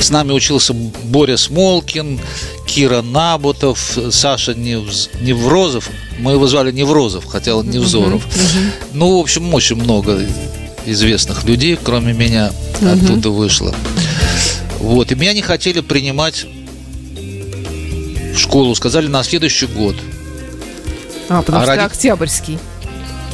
С 0.00 0.10
нами 0.10 0.32
учился 0.32 0.72
Боря 0.74 1.36
Смолкин, 1.36 2.20
Кира 2.66 3.02
Набутов, 3.02 3.98
Саша 4.10 4.52
Невз- 4.52 5.08
Неврозов. 5.20 5.88
Мы 6.18 6.32
его 6.32 6.46
звали 6.46 6.70
Неврозов, 6.70 7.24
хотя 7.26 7.54
он 7.56 7.68
Невзоров. 7.70 8.22
Ну, 8.92 9.16
в 9.18 9.20
общем, 9.20 9.52
очень 9.54 9.76
много 9.76 10.26
известных 10.86 11.44
людей, 11.44 11.78
кроме 11.82 12.12
меня, 12.12 12.52
оттуда 12.80 13.30
вышло. 13.30 13.74
Вот. 14.78 15.10
И 15.10 15.14
меня 15.16 15.32
не 15.32 15.42
хотели 15.42 15.80
принимать 15.80 16.46
в 18.34 18.38
школу. 18.38 18.74
Сказали 18.74 19.08
на 19.08 19.22
следующий 19.24 19.66
год. 19.66 19.96
А, 21.28 21.42
потому 21.42 21.58
А 21.58 21.62
что 21.64 21.72
роди- 21.72 21.84
Октябрьский. 21.84 22.58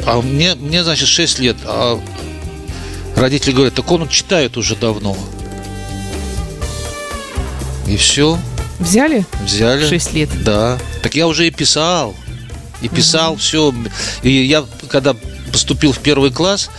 А 0.06 0.20
мне, 0.20 0.54
мне, 0.54 0.82
значит, 0.82 1.08
6 1.08 1.38
лет. 1.38 1.56
А 1.64 2.00
родители 3.16 3.52
говорят, 3.52 3.74
так 3.74 3.90
он 3.92 4.08
читает 4.08 4.56
уже 4.56 4.74
давно. 4.76 5.16
И 7.86 7.96
все, 7.96 8.38
Взяли? 8.80 9.24
взяли. 9.44 9.86
Шесть 9.86 10.12
лет. 10.14 10.30
Да. 10.42 10.78
Так 11.02 11.14
я 11.14 11.26
уже 11.26 11.46
и 11.46 11.50
писал. 11.50 12.14
И 12.82 12.88
писал 12.88 13.36
все. 13.36 13.74
И 14.22 14.30
я, 14.30 14.64
когда 14.88 15.14
поступил 15.52 15.92
в 15.92 15.98
первый 15.98 16.30
класс, 16.30 16.70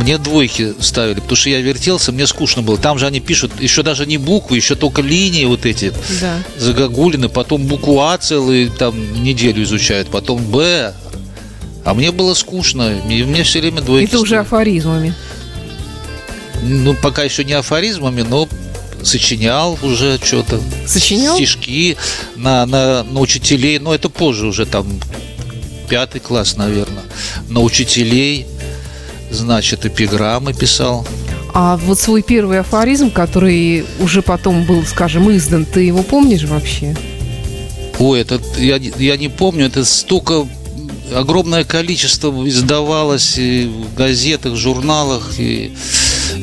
мне 0.00 0.16
двойки 0.18 0.74
ставили, 0.80 1.14
потому 1.20 1.36
что 1.36 1.50
я 1.50 1.60
вертелся, 1.60 2.12
мне 2.12 2.26
скучно 2.26 2.62
было. 2.62 2.78
Там 2.78 2.98
же 2.98 3.06
они 3.06 3.20
пишут 3.20 3.50
еще 3.60 3.82
даже 3.82 4.06
не 4.06 4.16
буквы, 4.16 4.56
еще 4.56 4.74
только 4.76 5.02
линии 5.02 5.44
вот 5.44 5.66
эти 5.66 5.92
Да. 6.20 6.38
загогулины, 6.56 7.28
потом 7.28 7.66
букву 7.66 8.00
А 8.00 8.16
целую 8.18 8.70
там 8.70 9.22
неделю 9.22 9.62
изучают, 9.64 10.08
потом 10.08 10.42
Б. 10.44 10.94
А 11.84 11.94
мне 11.94 12.12
было 12.12 12.34
скучно, 12.34 12.96
и 13.08 13.24
мне 13.24 13.42
все 13.42 13.60
время 13.60 13.80
двойки. 13.80 14.08
Это 14.08 14.18
уже 14.18 14.28
ставили. 14.28 14.46
афоризмами. 14.46 15.14
Ну, 16.62 16.94
пока 16.94 17.22
еще 17.24 17.44
не 17.44 17.54
афоризмами, 17.54 18.22
но 18.22 18.48
сочинял 19.02 19.78
уже 19.82 20.18
что-то. 20.22 20.60
Сочинял? 20.86 21.36
Стишки 21.36 21.96
на, 22.36 22.66
на, 22.66 23.02
на 23.04 23.20
учителей. 23.20 23.78
Но 23.78 23.94
это 23.94 24.08
позже 24.08 24.46
уже 24.46 24.66
там 24.66 24.86
пятый 25.88 26.20
класс, 26.20 26.56
наверное. 26.56 27.04
На 27.48 27.60
учителей, 27.60 28.46
значит, 29.30 29.86
эпиграммы 29.86 30.52
писал. 30.52 31.06
А 31.54 31.76
вот 31.76 31.98
свой 31.98 32.22
первый 32.22 32.60
афоризм, 32.60 33.10
который 33.10 33.84
уже 34.00 34.22
потом 34.22 34.64
был, 34.64 34.84
скажем, 34.84 35.34
издан, 35.34 35.64
ты 35.64 35.80
его 35.82 36.02
помнишь 36.02 36.44
вообще? 36.44 36.96
Ой, 37.98 38.20
это 38.20 38.40
я, 38.58 38.76
я 38.76 39.16
не 39.16 39.28
помню, 39.28 39.66
это 39.66 39.84
столько 39.84 40.46
огромное 41.14 41.64
количество 41.64 42.30
издавалось 42.46 43.38
и 43.38 43.66
в 43.66 43.94
газетах, 43.94 44.56
журналах, 44.56 45.32
и 45.38 45.72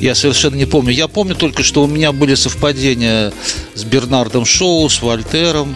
я 0.02 0.16
совершенно 0.16 0.56
не 0.56 0.66
помню. 0.66 0.92
Я 0.92 1.08
помню 1.08 1.36
только, 1.36 1.64
что 1.64 1.84
у 1.84 1.88
меня 1.88 2.12
были 2.12 2.36
совпадения 2.36 3.32
с 3.74 3.84
Бернардом 3.84 4.46
Шоу, 4.46 4.90
с 4.90 5.02
Вольтером. 5.02 5.76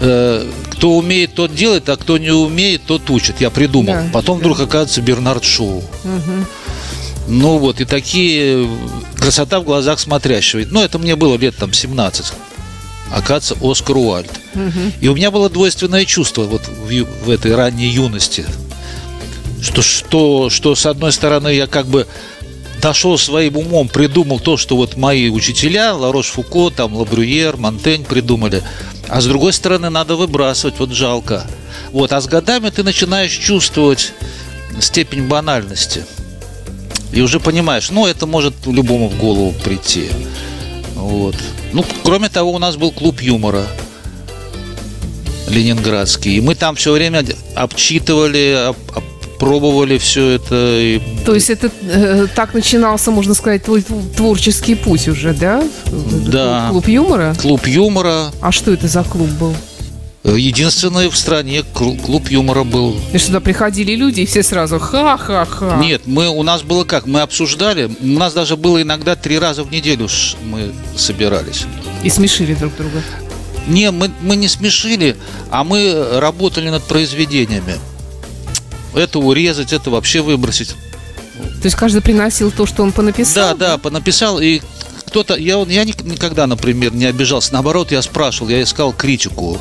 Э, 0.00 0.48
Кто 0.72 0.96
умеет, 0.96 1.34
тот 1.34 1.54
делает, 1.54 1.88
а 1.88 1.96
кто 1.96 2.18
не 2.18 2.30
умеет, 2.32 2.82
тот 2.86 3.08
учит. 3.10 3.40
Я 3.40 3.50
придумал. 3.50 3.94
Да, 3.94 4.10
Потом 4.12 4.38
да. 4.38 4.40
вдруг 4.40 4.60
оказывается 4.60 5.00
Бернард 5.00 5.44
Шоу. 5.44 5.84
Мгм. 6.04 6.46
Ну 7.28 7.58
вот, 7.58 7.80
и 7.80 7.84
такие 7.84 8.68
красота 9.16 9.60
в 9.60 9.64
глазах 9.64 10.00
смотрящего. 10.00 10.64
Ну, 10.68 10.82
это 10.82 10.98
мне 10.98 11.14
было 11.14 11.36
лет 11.36 11.54
там 11.56 11.72
17. 11.72 12.32
Оказывается, 13.12 13.56
Оскар 13.62 13.96
Уальд. 13.96 14.30
Мгм. 14.54 14.92
И 15.00 15.06
у 15.08 15.14
меня 15.14 15.30
было 15.30 15.48
двойственное 15.48 16.04
чувство 16.04 16.42
вот 16.42 16.62
в, 16.66 17.04
в 17.24 17.30
этой 17.30 17.54
ранней 17.54 17.88
юности. 17.88 18.44
Что, 19.60 19.82
что, 19.82 20.50
что, 20.50 20.74
с 20.74 20.86
одной 20.86 21.12
стороны, 21.12 21.54
я 21.54 21.68
как 21.68 21.86
бы 21.86 22.08
дошел 22.82 23.16
своим 23.16 23.56
умом, 23.56 23.88
придумал 23.88 24.40
то, 24.40 24.56
что 24.56 24.76
вот 24.76 24.96
мои 24.96 25.30
учителя, 25.30 25.94
Ларош 25.94 26.26
Фуко, 26.30 26.70
там, 26.70 26.94
Лабрюер, 26.94 27.56
Монтень 27.56 28.04
придумали. 28.04 28.62
А 29.08 29.20
с 29.20 29.26
другой 29.26 29.52
стороны, 29.52 29.88
надо 29.88 30.16
выбрасывать, 30.16 30.78
вот 30.78 30.90
жалко. 30.90 31.46
Вот, 31.92 32.12
а 32.12 32.20
с 32.20 32.26
годами 32.26 32.70
ты 32.70 32.82
начинаешь 32.82 33.32
чувствовать 33.32 34.12
степень 34.80 35.28
банальности. 35.28 36.04
И 37.12 37.20
уже 37.20 37.38
понимаешь, 37.38 37.90
ну, 37.90 38.06
это 38.06 38.26
может 38.26 38.54
любому 38.66 39.08
в 39.08 39.16
голову 39.16 39.54
прийти. 39.64 40.10
Вот. 40.94 41.36
Ну, 41.72 41.84
кроме 42.02 42.28
того, 42.28 42.52
у 42.52 42.58
нас 42.58 42.76
был 42.76 42.90
клуб 42.90 43.20
юмора 43.20 43.66
ленинградский. 45.48 46.36
И 46.36 46.40
мы 46.40 46.54
там 46.54 46.74
все 46.74 46.92
время 46.92 47.24
обчитывали, 47.54 48.66
об- 48.68 48.96
об- 48.96 49.11
пробовали 49.42 49.98
все 49.98 50.28
это. 50.28 50.78
И 50.78 51.00
То 51.26 51.34
есть 51.34 51.50
это 51.50 51.68
э, 51.82 52.28
так 52.32 52.54
начинался, 52.54 53.10
можно 53.10 53.34
сказать, 53.34 53.64
твой 53.64 53.80
тв- 53.80 54.14
творческий 54.16 54.76
путь 54.76 55.08
уже, 55.08 55.32
да? 55.34 55.64
Да. 56.28 56.68
Клуб 56.70 56.86
юмора? 56.86 57.34
клуб 57.42 57.66
юмора. 57.66 58.30
А 58.40 58.52
что 58.52 58.72
это 58.72 58.86
за 58.86 59.02
клуб 59.02 59.28
был? 59.40 59.52
Единственный 60.22 61.08
в 61.10 61.16
стране 61.16 61.64
клу- 61.74 62.00
клуб 62.00 62.28
юмора 62.30 62.62
был. 62.62 62.96
И 63.12 63.18
туда 63.18 63.40
приходили 63.40 63.96
люди, 63.96 64.20
и 64.20 64.26
все 64.26 64.44
сразу 64.44 64.78
ха-ха-ха. 64.78 65.76
Нет, 65.82 66.02
мы, 66.06 66.28
у 66.28 66.44
нас 66.44 66.62
было 66.62 66.84
как? 66.84 67.06
Мы 67.06 67.20
обсуждали. 67.20 67.90
У 68.00 68.06
нас 68.06 68.32
даже 68.34 68.56
было 68.56 68.80
иногда 68.80 69.16
три 69.16 69.40
раза 69.40 69.64
в 69.64 69.72
неделю 69.72 70.06
мы 70.44 70.70
собирались. 70.96 71.64
И 72.04 72.10
смешили 72.10 72.54
друг 72.54 72.76
друга. 72.76 73.02
Не, 73.66 73.90
мы, 73.90 74.08
мы 74.20 74.36
не 74.36 74.46
смешили, 74.46 75.16
а 75.50 75.64
мы 75.64 76.20
работали 76.20 76.68
над 76.68 76.84
произведениями. 76.84 77.74
Это 78.94 79.18
урезать, 79.18 79.72
это 79.72 79.90
вообще 79.90 80.20
выбросить. 80.20 80.68
То 80.70 81.64
есть 81.66 81.76
каждый 81.76 82.02
приносил 82.02 82.50
то, 82.50 82.66
что 82.66 82.82
он 82.82 82.92
понаписал? 82.92 83.56
Да, 83.56 83.68
да, 83.72 83.78
понаписал, 83.78 84.40
и 84.40 84.60
кто-то, 85.06 85.34
я, 85.36 85.60
я 85.68 85.84
ник- 85.84 86.02
никогда, 86.04 86.46
например, 86.46 86.94
не 86.94 87.06
обижался, 87.06 87.52
наоборот, 87.52 87.92
я 87.92 88.02
спрашивал, 88.02 88.48
я 88.50 88.62
искал 88.62 88.92
критику. 88.92 89.58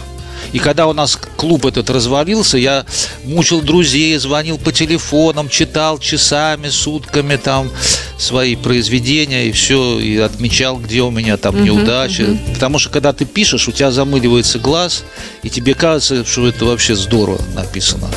И 0.54 0.60
когда 0.60 0.88
у 0.88 0.94
нас 0.94 1.18
клуб 1.38 1.66
этот 1.68 1.90
развалился, 1.92 2.58
я 2.58 2.86
мучил 3.24 3.62
друзей, 3.62 4.18
звонил 4.18 4.58
по 4.58 4.72
телефонам, 4.72 5.50
читал 5.50 6.00
часами, 6.00 6.70
сутками 6.70 7.36
там 7.36 7.70
свои 8.18 8.56
произведения 8.56 9.46
и 9.48 9.52
все, 9.52 10.00
и 10.00 10.18
отмечал, 10.18 10.78
где 10.78 11.02
у 11.04 11.12
меня 11.12 11.38
там 11.38 11.64
неудачи. 11.64 12.40
Потому 12.54 12.80
что 12.80 12.90
когда 12.90 13.14
ты 13.14 13.26
пишешь, 13.26 13.68
у 13.68 13.72
тебя 13.72 13.92
замыливается 13.92 14.58
глаз, 14.58 15.04
и 15.44 15.50
тебе 15.50 15.74
кажется, 15.76 16.26
что 16.26 16.48
это 16.48 16.66
вообще 16.66 16.96
здорово 16.96 17.42
написано. 17.54 18.10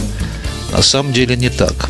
На 0.75 0.83
самом 0.83 1.13
деле 1.13 1.37
не 1.37 1.51
так. 1.51 1.89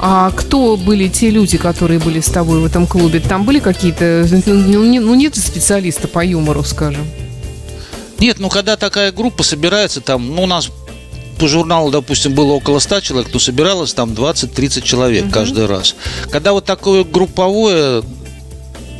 А 0.00 0.30
кто 0.30 0.76
были 0.76 1.08
те 1.08 1.30
люди, 1.30 1.56
которые 1.56 1.98
были 1.98 2.20
с 2.20 2.26
тобой 2.26 2.60
в 2.60 2.66
этом 2.66 2.86
клубе? 2.86 3.18
Там 3.18 3.44
были 3.44 3.58
какие-то, 3.58 4.28
ну, 4.46 5.00
ну 5.00 5.14
нет 5.14 5.36
специалиста 5.36 6.06
по 6.06 6.24
юмору, 6.24 6.62
скажем? 6.62 7.06
Нет, 8.18 8.38
ну 8.38 8.50
когда 8.50 8.76
такая 8.76 9.10
группа 9.10 9.42
собирается, 9.42 10.00
там, 10.00 10.34
ну 10.34 10.42
у 10.42 10.46
нас 10.46 10.70
по 11.38 11.48
журналу, 11.48 11.90
допустим, 11.90 12.34
было 12.34 12.52
около 12.52 12.78
100 12.78 13.00
человек, 13.00 13.30
то 13.30 13.38
собиралось 13.38 13.94
там 13.94 14.10
20-30 14.10 14.82
человек 14.82 15.24
угу. 15.24 15.32
каждый 15.32 15.66
раз. 15.66 15.94
Когда 16.30 16.52
вот 16.52 16.64
такое 16.64 17.04
групповое 17.04 18.02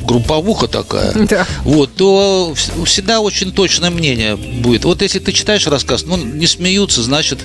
групповуха 0.01 0.67
такая, 0.67 1.13
да. 1.29 1.45
вот, 1.63 1.93
то 1.95 2.53
всегда 2.85 3.19
очень 3.19 3.51
точное 3.51 3.89
мнение 3.91 4.35
будет. 4.35 4.85
Вот 4.85 5.01
если 5.01 5.19
ты 5.19 5.31
читаешь 5.33 5.67
рассказ, 5.67 6.05
ну, 6.05 6.17
не 6.17 6.47
смеются, 6.47 7.03
значит, 7.03 7.39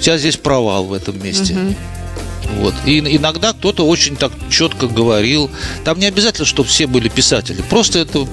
тебя 0.00 0.18
здесь 0.18 0.36
провал 0.36 0.84
в 0.84 0.92
этом 0.92 1.22
месте. 1.22 1.54
Угу. 1.54 1.74
Вот. 2.58 2.74
И 2.84 2.98
иногда 2.98 3.52
кто-то 3.52 3.86
очень 3.86 4.16
так 4.16 4.32
четко 4.50 4.86
говорил. 4.86 5.50
Там 5.84 5.98
не 5.98 6.06
обязательно, 6.06 6.46
чтобы 6.46 6.68
все 6.68 6.86
были 6.86 7.08
писатели. 7.08 7.62
Просто 7.68 8.00
это 8.00 8.20
угу. 8.20 8.28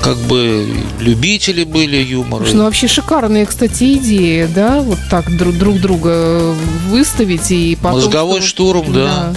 как 0.00 0.16
бы 0.16 0.68
любители 1.00 1.64
были 1.64 1.96
юмора. 1.96 2.46
Ну, 2.52 2.64
вообще 2.64 2.86
шикарные, 2.86 3.46
кстати, 3.46 3.94
идеи, 3.94 4.48
да? 4.54 4.80
Вот 4.80 4.98
так 5.10 5.36
друг, 5.36 5.56
друг 5.56 5.80
друга 5.80 6.54
выставить 6.88 7.50
и 7.50 7.76
потом... 7.80 8.00
Мозговой 8.00 8.40
что... 8.40 8.48
штурм, 8.48 8.92
да. 8.92 9.04
да. 9.04 9.34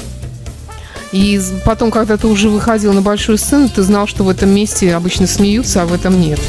И 1.14 1.40
потом, 1.66 1.90
когда 1.90 2.18
ты 2.18 2.28
уже 2.28 2.50
выходил 2.50 2.94
на 2.94 3.02
большую 3.02 3.38
сцену, 3.38 3.70
ты 3.70 3.82
знал, 3.82 4.08
что 4.08 4.24
в 4.24 4.30
этом 4.30 4.50
месте 4.50 4.94
обычно 4.94 5.26
смеются, 5.26 5.84
а 5.84 5.86
в 5.86 5.94
этом 5.94 6.20
нет. 6.20 6.40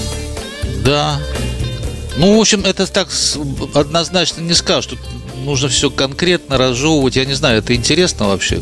Да. 0.85 1.19
Ну, 2.19 2.37
в 2.37 2.41
общем, 2.41 2.65
это 2.65 2.87
так 2.87 3.09
однозначно 3.75 4.41
не 4.41 4.53
скажешь. 4.55 4.87
Тут 4.91 4.99
нужно 5.45 5.69
все 5.69 5.89
конкретно 5.89 6.59
разжевывать. 6.59 7.15
Я 7.15 7.25
не 7.25 7.35
знаю, 7.35 7.59
это 7.59 7.75
интересно 7.75 8.27
вообще? 8.27 8.61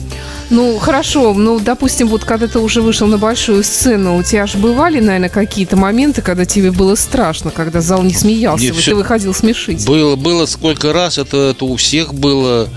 Ну, 0.51 0.79
хорошо. 0.79 1.33
Ну, 1.33 1.59
допустим, 1.59 2.09
вот 2.09 2.25
когда 2.25 2.49
ты 2.49 2.59
уже 2.59 2.83
вышел 2.83 3.07
на 3.07 3.17
большую 3.17 3.65
сцену, 3.65 4.19
у 4.19 4.23
тебя 4.23 4.47
же 4.47 4.59
бывали, 4.59 5.01
наверное, 5.01 5.31
какие-то 5.31 5.77
моменты, 5.77 6.21
когда 6.21 6.45
тебе 6.45 6.71
было 6.71 6.95
страшно, 6.97 7.51
когда 7.51 7.81
зал 7.81 8.03
не 8.03 8.15
смеялся, 8.15 8.63
не, 8.63 8.71
вот 8.73 8.81
все... 8.81 8.91
ты 8.91 8.97
выходил 8.97 9.33
смешить. 9.33 9.87
Было, 9.87 10.17
было 10.17 10.45
сколько 10.45 10.93
раз, 10.93 11.17
это, 11.17 11.51
это 11.51 11.65
у 11.65 11.77
всех 11.77 12.13
было. 12.13 12.69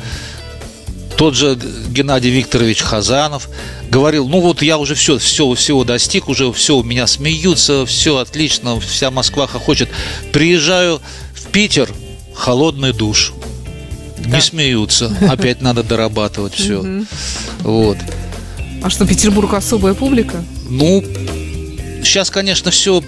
Тот 1.19 1.35
же 1.35 1.59
Геннадий 1.89 2.31
Викторович 2.31 2.81
Хазанов 2.81 3.49
говорил, 3.91 4.29
ну 4.29 4.39
вот 4.39 4.61
я 4.61 4.77
уже 4.77 4.95
все, 4.95 5.17
все, 5.17 5.53
всего 5.53 5.83
достиг, 5.83 6.29
уже 6.29 6.49
все, 6.53 6.77
у 6.77 6.83
меня 6.83 7.07
смеются, 7.07 7.85
все 7.85 8.19
отлично, 8.19 8.79
вся 8.79 9.11
Москва 9.11 9.45
хохочет. 9.45 9.89
Приезжаю 10.31 11.01
в 11.33 11.47
Питер, 11.47 11.89
холодный 12.33 12.93
душ 12.93 13.33
да. 14.17 14.38
не 14.38 14.41
смеются. 14.41 15.13
Опять 15.29 15.61
надо 15.61 15.83
дорабатывать 15.83 16.53
все. 16.53 17.03
Вот. 17.63 17.97
А 18.81 18.89
что, 18.89 19.05
Петербург 19.05 19.53
особая 19.53 19.95
публика? 19.95 20.41
Ну, 20.69 21.03
сейчас, 22.01 22.29
конечно, 22.29 22.71
все 22.71 23.03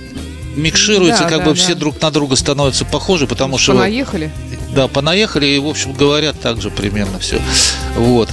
микшируется, 0.58 1.24
да, 1.24 1.30
как 1.30 1.40
да, 1.40 1.46
бы 1.46 1.52
да. 1.52 1.56
все 1.56 1.76
друг 1.76 2.02
на 2.02 2.12
друга 2.12 2.36
становятся 2.36 2.84
похожи, 2.84 3.26
потому 3.26 3.58
что... 3.58 3.72
Понаехали? 3.72 4.32
Да, 4.76 4.88
понаехали, 4.88 5.46
и, 5.48 5.60
в 5.60 5.68
общем, 5.68 5.94
говорят 5.94 6.40
так 6.40 6.62
же 6.62 6.70
примерно 6.70 7.20
все. 7.20 7.42
Вот. 7.96 8.30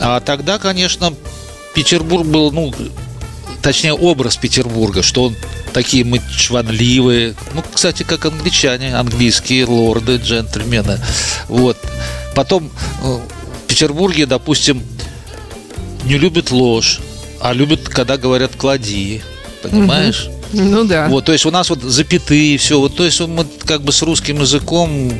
А 0.00 0.20
тогда, 0.20 0.58
конечно, 0.58 1.14
Петербург 1.74 2.26
был, 2.26 2.50
ну, 2.50 2.74
точнее, 3.62 3.92
образ 3.92 4.36
Петербурга, 4.36 5.02
что 5.02 5.24
он 5.24 5.36
такие 5.72 6.04
мы 6.04 6.20
чванливые. 6.34 7.34
Ну, 7.54 7.62
кстати, 7.72 8.02
как 8.02 8.24
англичане, 8.24 8.96
английские 8.96 9.66
лорды, 9.66 10.16
джентльмены. 10.16 10.98
Вот. 11.48 11.76
Потом 12.34 12.70
э, 13.02 13.06
в 13.06 13.66
Петербурге, 13.66 14.26
допустим, 14.26 14.82
не 16.04 16.18
любят 16.18 16.50
ложь, 16.50 17.00
а 17.40 17.52
любят, 17.52 17.88
когда 17.88 18.16
говорят 18.16 18.52
«клади». 18.56 19.22
Понимаешь? 19.62 20.28
Ну 20.52 20.84
да. 20.84 21.08
Вот, 21.08 21.24
то 21.24 21.32
есть 21.32 21.44
у 21.44 21.50
нас 21.50 21.68
вот 21.70 21.82
запятые, 21.82 22.56
все. 22.58 22.78
Вот, 22.78 22.96
то 22.96 23.04
есть 23.04 23.20
мы 23.20 23.44
как 23.64 23.82
бы 23.82 23.92
с 23.92 24.02
русским 24.02 24.40
языком 24.40 25.12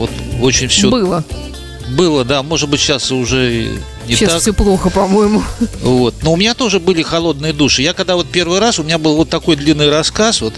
вот 0.00 0.10
очень 0.40 0.68
все... 0.68 0.90
Было. 0.90 1.22
Было, 1.90 2.24
да. 2.24 2.42
Может 2.42 2.70
быть, 2.70 2.80
сейчас 2.80 3.10
уже 3.10 3.68
не 4.06 4.14
Сейчас 4.14 4.32
так. 4.32 4.40
все 4.40 4.54
плохо, 4.54 4.88
по-моему. 4.88 5.42
Вот. 5.82 6.14
Но 6.22 6.32
у 6.32 6.36
меня 6.36 6.54
тоже 6.54 6.80
были 6.80 7.02
холодные 7.02 7.52
души. 7.52 7.82
Я 7.82 7.92
когда 7.92 8.16
вот 8.16 8.26
первый 8.28 8.60
раз, 8.60 8.78
у 8.78 8.82
меня 8.82 8.96
был 8.96 9.16
вот 9.16 9.28
такой 9.28 9.56
длинный 9.56 9.90
рассказ, 9.90 10.40
вот 10.40 10.54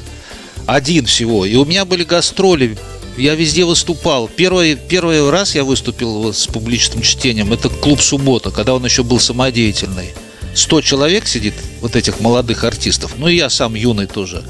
один 0.67 1.07
всего, 1.07 1.45
и 1.45 1.57
у 1.57 1.65
меня 1.65 1.85
были 1.85 2.05
гастроли, 2.05 2.79
я 3.17 3.35
везде 3.35 3.65
выступал. 3.65 4.29
Первый, 4.29 4.77
первый 4.77 5.29
раз 5.29 5.57
я 5.57 5.65
выступил 5.65 6.23
вот 6.23 6.37
с 6.37 6.47
публичным 6.47 7.03
чтением, 7.03 7.53
это 7.53 7.69
клуб 7.69 8.01
«Суббота», 8.01 8.53
когда 8.53 8.75
он 8.75 8.85
еще 8.85 9.03
был 9.03 9.19
самодеятельный. 9.19 10.15
100 10.55 10.81
человек 10.83 11.27
сидит, 11.27 11.55
вот 11.81 11.97
этих 11.97 12.21
молодых 12.21 12.65
артистов, 12.65 13.13
ну 13.17 13.29
и 13.29 13.37
я 13.37 13.49
сам 13.51 13.75
юный 13.75 14.07
тоже. 14.07 14.45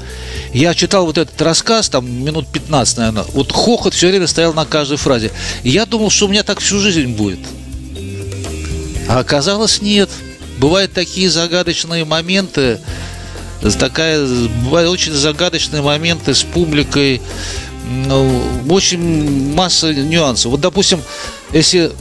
Я 0.53 0.73
читал 0.73 1.05
вот 1.05 1.17
этот 1.17 1.41
рассказ, 1.41 1.89
там 1.89 2.09
минут 2.23 2.47
15, 2.47 2.97
наверное, 2.97 3.25
вот 3.33 3.51
хохот 3.51 3.93
все 3.93 4.09
время 4.09 4.27
стоял 4.27 4.53
на 4.53 4.65
каждой 4.65 4.97
фразе. 4.97 5.31
И 5.63 5.69
я 5.69 5.85
думал, 5.85 6.09
что 6.09 6.25
у 6.25 6.29
меня 6.29 6.43
так 6.43 6.59
всю 6.59 6.79
жизнь 6.79 7.13
будет. 7.13 7.39
А 9.07 9.19
оказалось 9.19 9.81
нет. 9.81 10.09
Бывают 10.57 10.93
такие 10.93 11.29
загадочные 11.29 12.05
моменты, 12.05 12.79
такая, 13.79 14.25
бывают 14.63 14.89
очень 14.89 15.13
загадочные 15.13 15.81
моменты 15.81 16.33
с 16.33 16.43
публикой, 16.43 17.21
ну, 18.05 18.41
очень 18.69 19.53
масса 19.53 19.93
нюансов. 19.93 20.51
Вот, 20.51 20.61
допустим, 20.61 21.01
если 21.51 21.91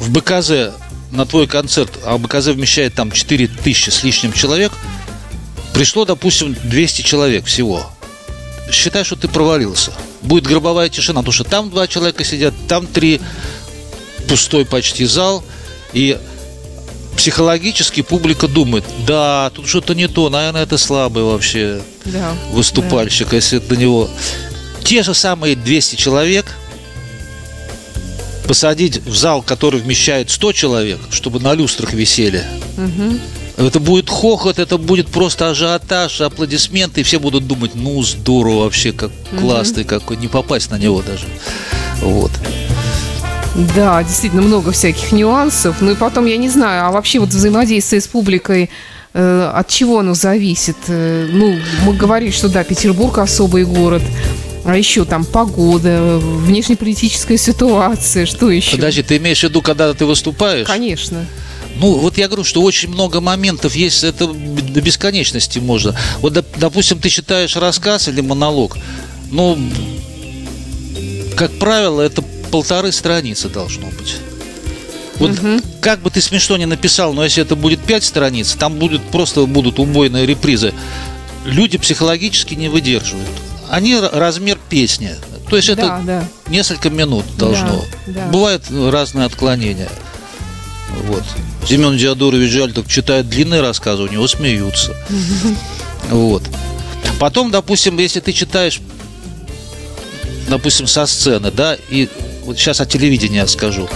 в 0.00 0.10
БКЗ 0.10 0.72
на 1.10 1.26
твой 1.26 1.46
концерт, 1.46 1.90
а 2.04 2.18
БКЗ 2.18 2.48
вмещает 2.48 2.94
там 2.94 3.10
4 3.10 3.46
тысячи 3.48 3.90
с 3.90 4.02
лишним 4.02 4.32
человек, 4.32 4.72
пришло, 5.72 6.04
допустим, 6.04 6.56
200 6.64 7.02
человек 7.02 7.46
всего. 7.46 7.90
Считай, 8.70 9.04
что 9.04 9.16
ты 9.16 9.28
провалился. 9.28 9.92
Будет 10.22 10.44
гробовая 10.44 10.88
тишина, 10.88 11.20
потому 11.20 11.32
что 11.32 11.44
там 11.44 11.70
два 11.70 11.86
человека 11.86 12.24
сидят, 12.24 12.54
там 12.68 12.86
три, 12.86 13.20
пустой 14.28 14.64
почти 14.64 15.04
зал– 15.04 15.44
и 15.92 16.18
психологически 17.16 18.02
публика 18.02 18.46
думает, 18.46 18.84
да, 19.06 19.50
тут 19.54 19.66
что-то 19.66 19.94
не 19.94 20.08
то, 20.08 20.30
наверное, 20.30 20.62
это 20.62 20.78
слабый 20.78 21.24
вообще 21.24 21.80
да, 22.04 22.34
выступальщик, 22.52 23.30
да. 23.30 23.36
если 23.36 23.58
до 23.58 23.76
него... 23.76 24.08
Те 24.84 25.02
же 25.02 25.12
самые 25.12 25.54
200 25.54 25.96
человек 25.96 26.46
посадить 28.48 29.04
в 29.04 29.14
зал, 29.14 29.42
который 29.42 29.80
вмещает 29.80 30.30
100 30.30 30.52
человек, 30.52 30.98
чтобы 31.10 31.38
на 31.38 31.54
люстрах 31.54 31.92
висели. 31.92 32.42
Угу. 32.78 33.66
Это 33.68 33.78
будет 33.78 34.08
хохот, 34.08 34.58
это 34.58 34.78
будет 34.78 35.08
просто 35.08 35.50
ажиотаж, 35.50 36.20
аплодисменты, 36.22 37.02
и 37.02 37.04
все 37.04 37.18
будут 37.18 37.46
думать, 37.46 37.72
ну, 37.74 38.02
здорово 38.02 38.64
вообще, 38.64 38.92
как 38.92 39.10
классный 39.38 39.82
угу. 39.82 39.90
какой, 39.90 40.16
не 40.16 40.28
попасть 40.28 40.70
на 40.70 40.78
него 40.78 41.02
даже. 41.02 41.26
Вот. 42.00 42.30
Да, 43.74 44.02
действительно 44.02 44.42
много 44.42 44.72
всяких 44.72 45.12
нюансов. 45.12 45.76
Ну 45.80 45.90
и 45.90 45.94
потом, 45.94 46.26
я 46.26 46.36
не 46.36 46.48
знаю, 46.48 46.86
а 46.86 46.90
вообще 46.90 47.18
вот 47.18 47.30
взаимодействие 47.30 48.00
с 48.00 48.06
публикой, 48.06 48.70
э, 49.14 49.52
от 49.54 49.68
чего 49.68 49.98
оно 49.98 50.14
зависит? 50.14 50.76
Э, 50.86 51.28
ну, 51.30 51.56
мы 51.84 51.94
говорили, 51.94 52.30
что 52.30 52.48
да, 52.48 52.62
Петербург 52.62 53.18
особый 53.18 53.64
город. 53.64 54.02
А 54.68 54.76
еще 54.76 55.06
там 55.06 55.24
погода, 55.24 56.18
внешнеполитическая 56.18 57.38
ситуация, 57.38 58.26
что 58.26 58.50
еще? 58.50 58.72
Подожди, 58.72 59.02
ты 59.02 59.16
имеешь 59.16 59.40
в 59.40 59.44
виду, 59.44 59.62
когда 59.62 59.94
ты 59.94 60.04
выступаешь? 60.04 60.66
Конечно. 60.66 61.24
Ну, 61.76 61.94
вот 61.94 62.18
я 62.18 62.26
говорю, 62.26 62.44
что 62.44 62.60
очень 62.60 62.90
много 62.90 63.22
моментов 63.22 63.74
есть, 63.74 64.04
это 64.04 64.26
до 64.26 64.80
бесконечности 64.82 65.58
можно. 65.58 65.96
Вот, 66.20 66.44
допустим, 66.56 66.98
ты 66.98 67.08
читаешь 67.08 67.56
рассказ 67.56 68.08
или 68.08 68.20
монолог, 68.20 68.76
ну, 69.30 69.58
как 71.34 71.50
правило, 71.58 72.02
это 72.02 72.20
полторы 72.50 72.92
страницы 72.92 73.48
должно 73.48 73.86
быть. 73.86 74.16
Вот 75.16 75.30
угу. 75.30 75.62
как 75.80 76.02
бы 76.02 76.10
ты 76.10 76.20
смешно 76.20 76.58
не 76.58 76.66
написал, 76.66 77.14
но 77.14 77.24
если 77.24 77.42
это 77.42 77.56
будет 77.56 77.80
пять 77.80 78.04
страниц, 78.04 78.54
там 78.54 78.74
будет 78.74 79.00
просто 79.00 79.46
будут 79.46 79.78
убойные 79.78 80.26
репризы. 80.26 80.74
Люди 81.46 81.78
психологически 81.78 82.52
не 82.52 82.68
выдерживают. 82.68 83.47
Они 83.68 83.98
размер 83.98 84.58
песни. 84.68 85.14
То 85.48 85.56
есть 85.56 85.68
это 85.68 85.82
да, 85.82 86.02
да. 86.04 86.28
несколько 86.48 86.90
минут 86.90 87.24
должно. 87.36 87.84
Да, 88.06 88.12
да. 88.12 88.26
Бывают 88.28 88.64
разные 88.70 89.26
отклонения. 89.26 89.88
Вот. 91.06 91.22
Семен 91.66 91.96
Диадорович 91.96 92.50
Жальтов 92.50 92.88
читает 92.88 93.28
длинные 93.28 93.60
рассказы, 93.60 94.02
у 94.02 94.08
него 94.08 94.26
смеются. 94.26 94.94
Вот. 96.10 96.42
Потом, 97.18 97.50
допустим, 97.50 97.98
если 97.98 98.20
ты 98.20 98.32
читаешь, 98.32 98.80
допустим, 100.48 100.86
со 100.86 101.04
сцены, 101.04 101.50
да, 101.50 101.76
и 101.90 102.08
вот 102.44 102.56
сейчас 102.56 102.80
от 102.80 102.88
телевидения 102.88 103.46
скажу. 103.46 103.88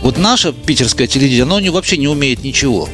Вот 0.00 0.18
наше 0.18 0.52
питерское 0.52 1.06
телевидение, 1.06 1.42
оно 1.42 1.58
не, 1.58 1.70
вообще 1.70 1.96
не 1.96 2.06
умеет 2.06 2.44
ничего. 2.44 2.88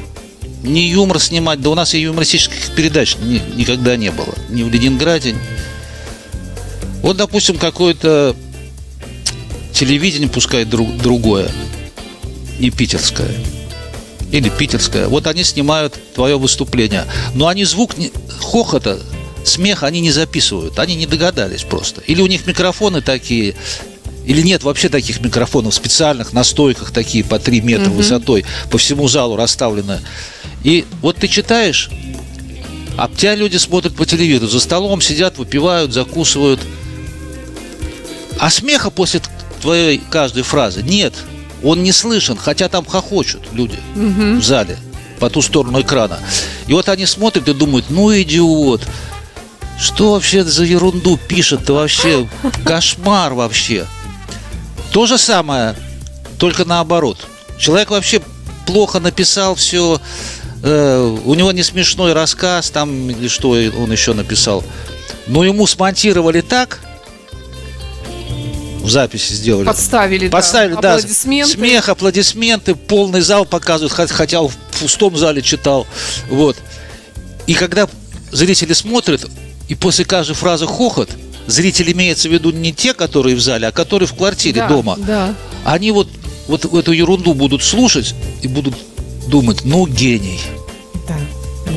Ни 0.62 0.80
юмор 0.80 1.18
снимать, 1.18 1.60
да 1.60 1.70
у 1.70 1.74
нас 1.74 1.92
и 1.92 2.00
юмористических 2.00 2.74
передач 2.74 3.16
ни, 3.20 3.42
никогда 3.56 3.96
не 3.96 4.10
было. 4.10 4.34
Ни 4.48 4.62
в 4.62 4.70
Ленинграде. 4.70 5.34
Вот, 7.02 7.16
допустим, 7.16 7.58
какой-то 7.58 8.36
телевидение 9.72 10.28
пускай 10.28 10.64
друг, 10.64 10.96
другое, 10.98 11.50
не 12.58 12.70
питерское. 12.70 13.34
Или 14.32 14.48
питерское. 14.48 15.08
Вот 15.08 15.26
они 15.26 15.42
снимают 15.42 15.98
твое 16.14 16.38
выступление. 16.38 17.04
Но 17.34 17.48
они 17.48 17.64
звук 17.64 17.96
не, 17.98 18.12
хохота, 18.38 19.00
смеха 19.44 19.86
они 19.86 20.00
не 20.00 20.12
записывают. 20.12 20.78
Они 20.78 20.94
не 20.94 21.06
догадались 21.06 21.64
просто. 21.64 22.00
Или 22.02 22.20
у 22.20 22.26
них 22.26 22.46
микрофоны 22.46 23.00
такие, 23.00 23.56
или 24.26 24.42
нет 24.42 24.62
вообще 24.62 24.88
таких 24.88 25.20
микрофонов 25.20 25.74
специальных 25.74 26.32
на 26.32 26.44
стойках 26.44 26.92
такие 26.92 27.24
по 27.24 27.38
3 27.38 27.60
метра 27.62 27.88
угу. 27.88 27.96
высотой, 27.96 28.44
по 28.70 28.78
всему 28.78 29.08
залу 29.08 29.36
расставлены. 29.36 30.00
И 30.62 30.84
вот 31.00 31.16
ты 31.16 31.26
читаешь, 31.26 31.90
а 32.96 33.08
тебя 33.08 33.34
люди 33.34 33.56
смотрят 33.56 33.96
по 33.96 34.04
телевизору, 34.04 34.50
за 34.50 34.60
столом 34.60 35.00
сидят, 35.00 35.38
выпивают, 35.38 35.92
закусывают. 35.92 36.60
А 38.40 38.48
смеха 38.48 38.90
после 38.90 39.20
твоей 39.60 39.98
каждой 40.10 40.42
фразы 40.42 40.82
нет. 40.82 41.12
Он 41.62 41.82
не 41.82 41.92
слышен, 41.92 42.38
хотя 42.38 42.70
там 42.70 42.86
хохочут 42.86 43.42
люди 43.52 43.78
угу. 43.94 44.40
в 44.40 44.42
зале 44.42 44.78
по 45.18 45.28
ту 45.28 45.42
сторону 45.42 45.82
экрана. 45.82 46.18
И 46.66 46.72
вот 46.72 46.88
они 46.88 47.04
смотрят 47.04 47.46
и 47.48 47.52
думают, 47.52 47.90
ну 47.90 48.10
идиот, 48.10 48.80
что 49.78 50.12
вообще 50.12 50.42
за 50.42 50.64
ерунду 50.64 51.18
пишет-то 51.28 51.74
вообще? 51.74 52.26
Кошмар 52.64 53.34
вообще. 53.34 53.86
То 54.90 55.06
же 55.06 55.18
самое, 55.18 55.76
только 56.38 56.64
наоборот. 56.64 57.18
Человек 57.58 57.90
вообще 57.90 58.22
плохо 58.66 59.00
написал 59.00 59.54
все, 59.54 60.00
э, 60.62 61.18
у 61.24 61.34
него 61.34 61.52
не 61.52 61.62
смешной 61.62 62.14
рассказ, 62.14 62.70
там 62.70 63.10
или 63.10 63.28
что 63.28 63.50
он 63.50 63.92
еще 63.92 64.14
написал. 64.14 64.64
Но 65.26 65.44
ему 65.44 65.66
смонтировали 65.66 66.40
так, 66.40 66.80
в 68.80 68.90
записи 68.90 69.32
сделали. 69.32 69.66
Подставили, 69.66 70.28
Подставили, 70.28 70.74
да. 70.74 70.80
да. 70.80 70.94
Аплодисменты. 70.94 71.52
Смех, 71.52 71.88
аплодисменты, 71.88 72.74
полный 72.74 73.20
зал 73.20 73.44
показывают, 73.44 73.92
хотя 73.92 74.42
в 74.42 74.52
пустом 74.80 75.16
зале 75.16 75.42
читал. 75.42 75.86
Вот. 76.28 76.56
И 77.46 77.54
когда 77.54 77.88
зрители 78.32 78.72
смотрят, 78.72 79.26
и 79.68 79.74
после 79.74 80.04
каждой 80.04 80.34
фразы 80.34 80.66
хохот, 80.66 81.10
зритель 81.46 81.92
имеется 81.92 82.28
в 82.28 82.32
виду 82.32 82.50
не 82.50 82.72
те, 82.72 82.94
которые 82.94 83.36
в 83.36 83.40
зале, 83.40 83.68
а 83.68 83.72
которые 83.72 84.08
в 84.08 84.14
квартире 84.14 84.62
да, 84.62 84.68
дома. 84.68 84.96
Да. 84.98 85.34
Они 85.64 85.92
вот, 85.92 86.08
вот 86.48 86.64
эту 86.64 86.92
ерунду 86.92 87.34
будут 87.34 87.62
слушать 87.62 88.14
и 88.42 88.48
будут 88.48 88.74
думать, 89.28 89.64
ну, 89.64 89.86
гений. 89.86 90.40
Да, 91.06 91.16
да. 91.66 91.72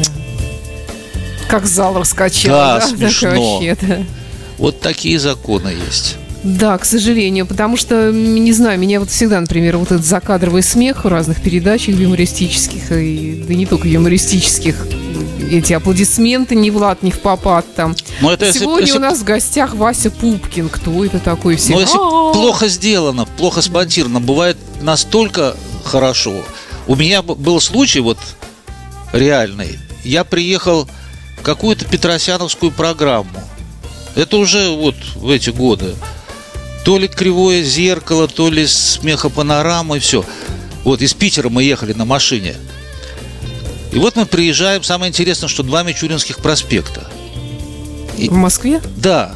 Как 1.48 1.66
зал 1.66 2.00
раскачал. 2.00 2.52
Да, 2.52 2.80
да? 2.80 2.88
смешно. 2.98 3.60
Вообще, 3.60 3.78
да. 3.82 4.06
Вот 4.58 4.80
такие 4.80 5.20
законы 5.20 5.70
есть. 5.88 6.16
Да, 6.44 6.78
к 6.78 6.86
сожалению, 6.86 7.46
потому 7.46 7.78
что, 7.78 8.12
не 8.12 8.52
знаю, 8.52 8.78
меня 8.78 9.00
вот 9.00 9.10
всегда, 9.10 9.40
например, 9.40 9.78
вот 9.78 9.92
этот 9.92 10.06
закадровый 10.06 10.62
смех 10.62 11.06
в 11.06 11.08
разных 11.08 11.42
передачах 11.42 11.96
юмористических, 11.96 12.92
и, 12.92 13.44
да 13.48 13.54
не 13.54 13.66
только 13.66 13.88
юмористических, 13.88 14.88
эти 15.50 15.74
аплодисменты 15.74 16.56
не 16.56 16.72
Влад, 16.72 17.04
не 17.04 17.12
в 17.12 17.20
попад 17.20 17.66
там. 17.76 17.96
Но 18.22 18.34
это 18.34 18.52
Сегодня 18.52 18.88
если, 18.88 18.98
у 18.98 19.02
нас 19.02 19.20
в 19.20 19.24
гостях 19.24 19.74
Вася 19.76 20.10
Пупкин. 20.10 20.70
Кто 20.70 21.06
это 21.06 21.20
такой? 21.20 21.56
Все. 21.56 21.74
Но 21.74 21.82
если 21.82 21.98
плохо 21.98 22.68
сделано, 22.68 23.26
плохо 23.26 23.62
смонтировано, 23.62 24.20
бывает 24.20 24.58
настолько 24.82 25.56
хорошо. 25.84 26.44
У 26.88 26.96
меня 26.96 27.22
был 27.22 27.62
случай 27.62 28.00
вот 28.00 28.18
реальный. 29.12 29.80
Я 30.04 30.24
приехал 30.24 30.88
в 31.38 31.42
какую-то 31.42 31.86
Петросяновскую 31.86 32.72
программу. 32.72 33.30
Это 34.16 34.38
уже 34.38 34.70
вот 34.70 34.96
в 35.16 35.30
эти 35.30 35.50
годы. 35.50 35.94
То 36.84 36.98
ли 36.98 37.08
кривое 37.08 37.63
зеркало, 37.63 38.28
то 38.28 38.50
ли 38.50 38.67
смехопанорама 38.67 39.98
и 39.98 40.00
все. 40.00 40.26
Вот 40.84 41.02
из 41.02 41.13
Питера 41.13 41.50
мы 41.50 41.63
ехали 41.63 41.93
на 41.93 42.06
машине. 42.06 42.56
И 43.91 44.00
вот 44.00 44.15
мы 44.15 44.26
приезжаем, 44.26 44.84
самое 44.84 45.10
интересное, 45.10 45.48
что 45.48 45.63
два 45.63 45.84
Мичуринских 45.84 46.39
проспекта. 46.39 47.08
И, 48.17 48.28
в 48.28 48.34
Москве? 48.34 48.82
Да. 48.98 49.34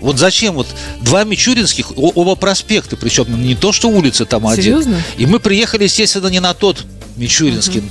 Вот 0.00 0.18
зачем 0.18 0.54
вот 0.54 0.66
два 1.02 1.24
Мичуринских, 1.24 1.92
оба 1.96 2.34
проспекта, 2.34 2.96
причем 2.96 3.42
не 3.42 3.54
то, 3.54 3.72
что 3.72 3.88
улица 3.88 4.24
там 4.24 4.48
Серьезно? 4.54 4.96
один. 4.96 5.04
И 5.18 5.26
мы 5.26 5.38
приехали, 5.38 5.84
естественно, 5.84 6.28
не 6.28 6.40
на 6.40 6.54
тот 6.54 6.84
Мичуринский, 7.16 7.80
uh 7.80 7.90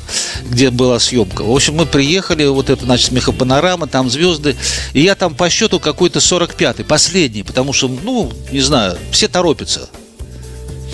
где 0.49 0.69
была 0.69 0.99
съемка. 0.99 1.43
В 1.43 1.51
общем, 1.51 1.75
мы 1.75 1.85
приехали, 1.85 2.45
вот 2.45 2.69
это, 2.69 2.85
значит, 2.85 3.07
смехопанорама, 3.07 3.87
там 3.87 4.09
звезды. 4.09 4.55
И 4.93 5.01
я 5.01 5.15
там 5.15 5.35
по 5.35 5.49
счету 5.49 5.79
какой-то 5.79 6.19
45-й, 6.19 6.83
последний, 6.83 7.43
потому 7.43 7.73
что, 7.73 7.87
ну, 7.87 8.31
не 8.51 8.61
знаю, 8.61 8.97
все 9.11 9.27
торопятся 9.27 9.89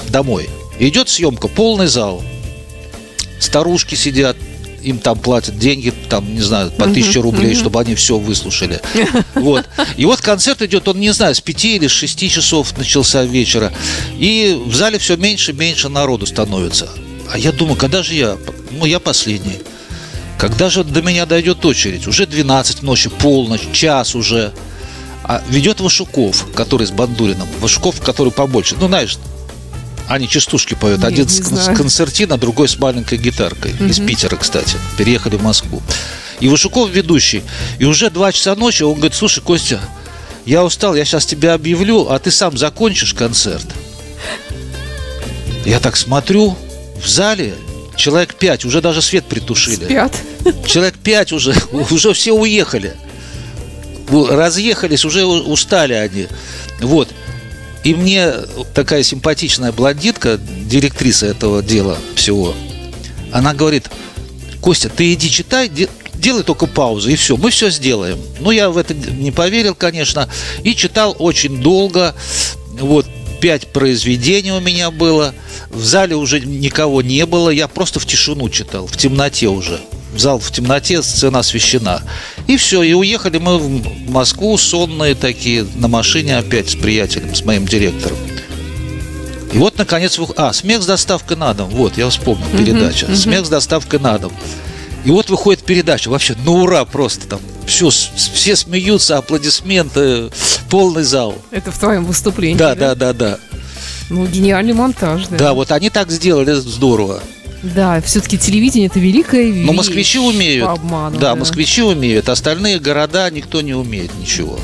домой. 0.10 0.50
Идет 0.80 1.10
съемка, 1.10 1.48
полный 1.48 1.88
зал. 1.88 2.24
Старушки 3.40 3.96
сидят, 3.96 4.38
им 4.86 5.00
там 5.00 5.18
платят 5.18 5.58
деньги, 5.58 5.92
там, 6.10 6.34
не 6.34 6.42
знаю, 6.42 6.72
по 6.72 6.88
тысяче 6.88 7.20
рублей, 7.20 7.56
чтобы 7.56 7.80
они 7.80 7.96
все 7.96 8.18
выслушали. 8.18 8.82
Вот. 9.36 9.66
И 9.98 10.06
вот 10.06 10.22
концерт 10.22 10.62
идет, 10.62 10.88
он, 10.88 11.00
не 11.00 11.12
знаю, 11.12 11.36
с 11.36 11.42
пяти 11.42 11.76
или 11.76 11.88
с 11.88 11.92
шести 11.92 12.30
часов 12.30 12.78
начался 12.78 13.24
вечера. 13.24 13.74
И 14.18 14.60
в 14.66 14.74
зале 14.76 14.98
все 14.98 15.18
меньше 15.18 15.52
и 15.52 15.54
меньше 15.54 15.90
народу 15.90 16.26
становится. 16.26 16.90
А 17.32 17.38
я 17.38 17.52
думаю, 17.52 17.76
когда 17.76 18.04
же 18.04 18.14
я? 18.14 18.38
Ну, 18.76 18.86
я 18.86 19.00
последний. 19.00 19.60
Когда 20.38 20.70
же 20.70 20.84
до 20.84 21.02
меня 21.02 21.26
дойдет 21.26 21.66
очередь? 21.66 22.08
Уже 22.08 22.26
12 22.26 22.84
ночи, 22.84 23.10
полночь, 23.10 23.72
час 23.72 24.16
уже. 24.16 24.52
А 25.24 25.42
ведет 25.50 25.80
Вашуков, 25.80 26.46
который 26.54 26.86
с 26.86 26.92
Бандурином. 26.92 27.48
Вашуков, 27.60 28.02
который 28.02 28.32
побольше. 28.32 28.76
Ну, 28.80 28.88
знаешь, 28.88 29.18
они 30.08 30.28
частушки 30.28 30.76
поют. 30.76 31.00
Нет, 31.00 31.08
Один 31.08 31.30
с, 31.30 31.42
знаю. 31.42 31.76
концертина, 31.78 32.38
другой 32.38 32.68
с 32.68 32.78
маленькой 32.78 33.18
гитаркой. 33.18 33.74
Мгм. 33.74 33.88
Из 33.88 34.00
Питера, 34.00 34.36
кстати. 34.36 34.78
Переехали 34.98 35.38
в 35.38 35.44
Москву. 35.44 35.82
И 36.42 36.50
Вашуков 36.50 36.90
ведущий. 36.90 37.44
И 37.80 37.86
уже 37.86 38.10
2 38.10 38.32
часа 38.34 38.56
ночи 38.56 38.84
он 38.84 38.96
говорит, 38.96 39.16
слушай, 39.16 39.42
Костя, 39.42 39.80
я 40.46 40.64
устал, 40.64 40.96
я 40.96 41.06
сейчас 41.06 41.26
тебя 41.26 41.54
объявлю, 41.54 42.10
а 42.10 42.20
ты 42.20 42.30
сам 42.30 42.58
закончишь 42.58 43.14
концерт. 43.14 43.66
Я 45.66 45.80
так 45.80 45.96
смотрю, 45.96 46.56
в 47.02 47.08
зале 47.08 47.56
человек 47.96 48.36
5, 48.36 48.66
уже 48.66 48.82
даже 48.82 49.02
свет 49.02 49.26
притушили. 49.26 49.86
Спят. 49.86 50.14
Человек 50.66 50.96
5 50.98 51.32
уже, 51.34 51.54
уже 51.92 52.14
все 52.14 52.34
уехали. 52.34 52.94
Разъехались, 54.10 55.06
уже 55.06 55.26
устали 55.26 55.94
они. 55.94 56.28
Вот. 56.80 57.10
И 57.84 57.94
мне 57.94 58.32
такая 58.74 59.04
симпатичная 59.04 59.72
блондинка, 59.72 60.38
директриса 60.38 61.28
этого 61.28 61.62
дела 61.62 61.98
всего, 62.16 62.54
она 63.32 63.54
говорит, 63.54 63.90
Костя, 64.62 64.90
ты 64.90 65.14
иди 65.14 65.30
читай, 65.30 65.70
де- 65.70 65.90
делай 66.16 66.44
только 66.44 66.66
паузу, 66.66 67.10
и 67.10 67.16
все, 67.16 67.38
мы 67.38 67.52
все 67.52 67.70
сделаем. 67.70 68.18
Ну, 68.40 68.50
я 68.50 68.70
в 68.72 68.78
это 68.78 68.96
не 68.96 69.32
поверил, 69.32 69.76
конечно, 69.76 70.28
и 70.64 70.74
читал 70.74 71.16
очень 71.20 71.62
долго. 71.62 72.16
Вот, 72.80 73.06
пять 73.46 73.68
произведений 73.68 74.52
у 74.52 74.60
меня 74.60 74.90
было. 74.90 75.32
В 75.70 75.84
зале 75.84 76.16
уже 76.16 76.40
никого 76.40 77.04
не 77.04 77.28
было, 77.28 77.52
я 77.52 77.68
просто 77.68 78.00
в 78.00 78.06
тишину 78.08 78.50
читал, 78.50 78.88
в 78.88 78.98
темноте 78.98 79.50
уже. 79.50 79.80
В 80.16 80.20
зал 80.20 80.40
в 80.40 80.52
темноте, 80.52 81.04
сцена 81.04 81.40
освещена. 81.40 82.02
И 82.48 82.58
все, 82.58 82.82
и 82.82 82.94
уехали 82.94 83.38
мы 83.38 83.60
в 83.60 84.10
Москву, 84.10 84.58
сонные 84.58 85.14
такие, 85.14 85.64
на 85.76 85.88
машине 85.88 86.40
опять 86.40 86.72
с 86.72 86.76
приятелем, 86.76 87.36
с 87.36 87.46
моим 87.46 87.68
директором. 87.68 88.18
И 89.54 89.60
вот, 89.60 89.78
наконец, 89.78 90.18
вы- 90.18 90.34
а, 90.38 90.52
смех 90.52 90.82
с 90.82 90.88
доставкой 90.88 91.38
на 91.38 91.54
дом. 91.54 91.70
Вот, 91.70 92.00
я 92.00 92.10
вспомнил, 92.10 92.48
передача. 92.58 93.16
Смех 93.16 93.46
с 93.46 93.50
доставкой 93.50 94.00
на 94.00 94.18
дом. 94.18 94.34
И 95.06 95.12
вот 95.12 95.30
выходит 95.30 95.64
передача, 95.64 96.10
вообще, 96.10 96.36
ну 96.44 96.64
ура, 96.64 96.84
просто 96.84 97.28
там 97.28 97.40
все, 97.68 97.90
все 97.90 98.56
смеются, 98.56 99.18
аплодисменты, 99.18 100.30
полный 100.70 101.04
зал. 101.04 101.36
Это 101.52 101.72
в 101.72 101.78
твоем 101.78 102.06
выступлении. 102.06 102.58
Да, 102.58 102.74
да, 102.74 102.96
да, 102.96 103.14
да. 103.14 103.38
Ну, 104.10 104.26
гениальный 104.26 104.74
монтаж, 104.74 105.28
да. 105.28 105.38
Да, 105.38 105.54
вот 105.54 105.72
они 105.72 105.92
так 105.92 106.10
сделали, 106.10 106.54
здорово. 106.54 107.22
Да, 107.62 108.02
все-таки 108.02 108.38
телевидение 108.38 108.88
это 108.88 109.00
великая 109.00 109.50
вещь. 109.50 109.66
Но 109.66 109.74
москвичи 109.74 110.20
умеют. 110.20 110.68
Обману, 110.68 111.20
да, 111.20 111.36
москвичи 111.36 111.82
умеют. 111.82 112.30
Остальные 112.30 112.80
города 112.80 113.30
никто 113.30 113.62
не 113.62 113.74
умеет 113.74 114.12
ничего. 114.20 114.60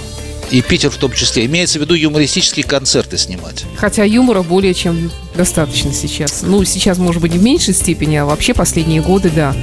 И 0.51 0.61
Питер 0.61 0.89
в 0.89 0.97
том 0.97 1.13
числе. 1.13 1.45
Имеется 1.45 1.79
в 1.79 1.81
виду 1.81 1.93
юмористические 1.95 2.65
концерты 2.65 3.17
снимать. 3.17 3.63
Хотя 3.77 4.03
юмора 4.03 4.43
более 4.43 4.73
чем 4.73 5.09
достаточно 5.35 5.93
сейчас. 5.93 6.41
Ну, 6.41 6.63
сейчас, 6.65 6.97
может 6.97 7.21
быть, 7.21 7.31
в 7.31 7.41
меньшей 7.41 7.73
степени, 7.73 8.17
а 8.17 8.25
вообще 8.25 8.53
последние 8.53 9.01
годы, 9.01 9.31
да. 9.33 9.55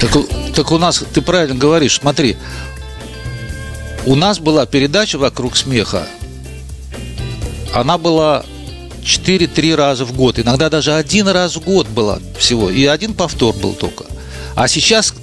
Так, 0.00 0.16
у- 0.16 0.26
так 0.54 0.72
у 0.72 0.78
нас, 0.78 1.04
ты 1.12 1.20
правильно 1.20 1.54
говоришь, 1.54 1.98
смотри, 2.00 2.36
у 4.06 4.14
нас 4.14 4.38
была 4.38 4.64
передача 4.66 5.18
«Вокруг 5.18 5.56
смеха». 5.56 6.06
Она 7.74 7.98
была 7.98 8.44
4-3 9.04 9.74
раза 9.76 10.04
в 10.04 10.12
год. 10.12 10.38
Иногда 10.38 10.70
даже 10.70 10.94
один 10.94 11.28
раз 11.28 11.56
в 11.56 11.60
год 11.60 11.86
была 11.88 12.18
всего. 12.38 12.70
И 12.70 12.84
один 12.86 13.14
повтор 13.14 13.54
был 13.54 13.74
только. 13.74 14.04
А 14.56 14.66
сейчас 14.68 15.14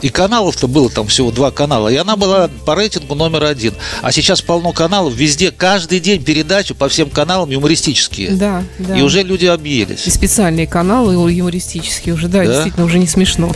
и 0.00 0.10
каналов-то 0.10 0.68
было 0.68 0.88
там 0.90 1.08
всего 1.08 1.30
два 1.30 1.50
канала. 1.50 1.88
И 1.88 1.96
она 1.96 2.16
была 2.16 2.48
по 2.66 2.74
рейтингу 2.76 3.14
номер 3.14 3.44
один. 3.44 3.74
А 4.02 4.12
сейчас 4.12 4.42
полно 4.42 4.72
каналов. 4.72 5.14
Везде 5.14 5.50
каждый 5.50 5.98
день 5.98 6.22
передачи 6.22 6.74
по 6.74 6.88
всем 6.88 7.10
каналам 7.10 7.50
юмористические. 7.50 8.30
Да, 8.30 8.62
да. 8.78 8.96
И 8.96 9.02
уже 9.02 9.22
люди 9.22 9.46
объелись. 9.46 10.06
И 10.06 10.10
специальные 10.10 10.66
каналы 10.66 11.14
юмористические 11.32 12.14
уже, 12.14 12.28
да, 12.28 12.44
да? 12.44 12.52
действительно, 12.52 12.84
уже 12.84 12.98
не 12.98 13.06
смешно. 13.08 13.52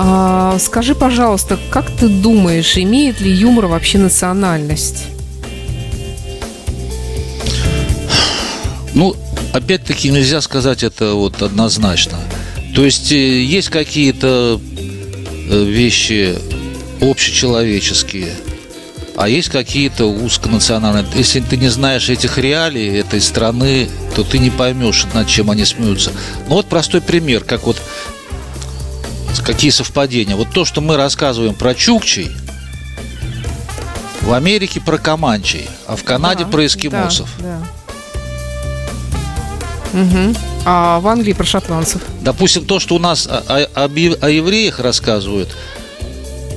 А, 0.00 0.56
скажи, 0.60 0.94
пожалуйста, 0.94 1.58
как 1.70 1.90
ты 1.90 2.06
думаешь, 2.06 2.78
имеет 2.78 3.20
ли 3.20 3.32
юмор 3.32 3.66
вообще 3.66 3.98
национальность? 3.98 5.06
Ну, 8.94 9.16
опять-таки 9.52 10.10
нельзя 10.10 10.40
сказать 10.40 10.84
это 10.84 11.14
вот 11.14 11.42
однозначно. 11.42 12.16
То 12.76 12.84
есть 12.84 13.10
э, 13.10 13.42
есть 13.42 13.70
какие-то 13.70 14.60
э, 15.50 15.64
вещи 15.64 16.38
общечеловеческие, 17.00 18.28
а 19.16 19.28
есть 19.28 19.48
какие-то 19.48 20.06
узконациональные. 20.06 21.06
Если 21.16 21.40
ты 21.40 21.56
не 21.56 21.70
знаешь 21.70 22.08
этих 22.08 22.38
реалий 22.38 23.00
этой 23.00 23.20
страны, 23.20 23.88
то 24.14 24.22
ты 24.22 24.38
не 24.38 24.50
поймешь, 24.50 25.06
над 25.12 25.26
чем 25.26 25.50
они 25.50 25.64
смеются. 25.64 26.12
Ну 26.48 26.54
вот 26.54 26.66
простой 26.66 27.00
пример, 27.00 27.42
как 27.42 27.66
вот 27.66 27.82
какие 29.44 29.70
совпадения. 29.70 30.36
Вот 30.36 30.50
то, 30.50 30.64
что 30.64 30.80
мы 30.80 30.96
рассказываем 30.96 31.54
про 31.54 31.74
Чукчей, 31.74 32.30
в 34.22 34.32
Америке 34.32 34.80
про 34.80 34.98
Каманчей, 34.98 35.68
а 35.86 35.96
в 35.96 36.04
Канаде 36.04 36.44
да, 36.44 36.50
про 36.50 36.66
эскимосов. 36.66 37.30
Да, 37.38 37.60
да. 39.92 40.00
Угу. 40.00 40.36
А 40.66 41.00
в 41.00 41.08
Англии 41.08 41.32
про 41.32 41.44
шотландцев? 41.44 42.02
Допустим, 42.20 42.66
то, 42.66 42.78
что 42.78 42.96
у 42.96 42.98
нас 42.98 43.26
о, 43.26 43.38
о, 43.38 43.84
о 43.84 44.28
евреях 44.28 44.80
рассказывают, 44.80 45.56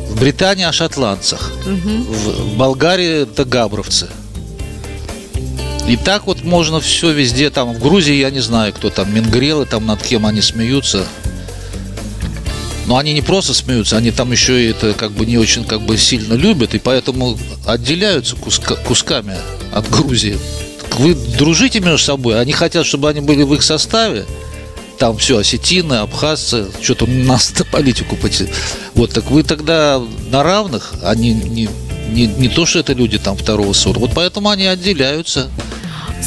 в 0.09 0.19
Британии 0.19 0.65
о 0.65 0.73
шотландцах, 0.73 1.51
угу. 1.65 2.03
в, 2.03 2.53
в 2.53 2.57
Болгарии 2.57 3.23
это 3.23 3.45
габровцы. 3.45 4.09
И 5.87 5.97
так 5.97 6.27
вот 6.27 6.43
можно 6.43 6.79
все 6.79 7.11
везде, 7.11 7.49
там 7.49 7.73
в 7.73 7.79
Грузии 7.79 8.15
я 8.15 8.29
не 8.29 8.39
знаю, 8.39 8.73
кто 8.73 8.89
там, 8.89 9.13
мингрелы, 9.13 9.65
там 9.65 9.85
над 9.85 10.01
кем 10.01 10.25
они 10.25 10.41
смеются. 10.41 11.05
Но 12.91 12.97
они 12.97 13.13
не 13.13 13.21
просто 13.21 13.53
смеются, 13.53 13.95
они 13.95 14.11
там 14.11 14.33
еще 14.33 14.61
и 14.61 14.71
это 14.71 14.91
как 14.93 15.13
бы 15.13 15.25
не 15.25 15.37
очень 15.37 15.63
как 15.63 15.81
бы 15.81 15.97
сильно 15.97 16.33
любят, 16.33 16.75
и 16.75 16.77
поэтому 16.77 17.39
отделяются 17.65 18.35
куска, 18.35 18.75
кусками 18.75 19.37
от 19.71 19.89
Грузии 19.89 20.37
вы 20.97 21.15
дружите 21.15 21.79
между 21.79 21.99
собой, 21.99 22.37
они 22.37 22.51
хотят, 22.51 22.85
чтобы 22.85 23.09
они 23.09 23.21
были 23.21 23.43
в 23.43 23.53
их 23.53 23.63
составе, 23.63 24.25
там 24.97 25.17
все, 25.17 25.37
осетины, 25.37 25.93
абхазцы, 25.93 26.67
что-то 26.81 27.05
нас 27.07 27.57
на 27.57 27.63
политику 27.63 28.17
потянуть. 28.17 28.51
Вот, 28.93 29.13
так 29.13 29.31
вы 29.31 29.43
тогда 29.43 30.01
на 30.29 30.43
равных, 30.43 30.93
они 31.01 31.33
не, 31.33 31.69
не, 32.09 32.27
не 32.27 32.49
то, 32.49 32.65
что 32.65 32.79
это 32.79 32.91
люди 32.91 33.17
там 33.17 33.37
второго 33.37 33.71
сорта. 33.71 34.01
Вот 34.01 34.11
поэтому 34.13 34.49
они 34.49 34.65
отделяются. 34.65 35.49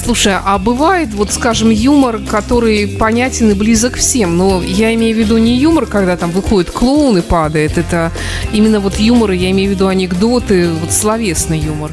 Слушай, 0.02 0.34
а 0.44 0.58
бывает, 0.58 1.14
вот 1.14 1.32
скажем, 1.32 1.70
юмор, 1.70 2.18
который 2.18 2.86
понятен 2.86 3.50
и 3.50 3.54
близок 3.54 3.96
всем, 3.96 4.36
но 4.36 4.62
я 4.62 4.94
имею 4.94 5.16
в 5.16 5.18
виду 5.18 5.38
не 5.38 5.56
юмор, 5.56 5.86
когда 5.86 6.16
там 6.16 6.30
выходит 6.30 6.70
клоун 6.70 7.18
и 7.18 7.22
падает, 7.22 7.78
это 7.78 8.12
именно 8.52 8.80
вот 8.80 8.98
юмор, 8.98 9.30
я 9.30 9.50
имею 9.50 9.70
в 9.70 9.74
виду 9.74 9.88
анекдоты, 9.88 10.68
вот 10.68 10.92
словесный 10.92 11.58
юмор. 11.58 11.90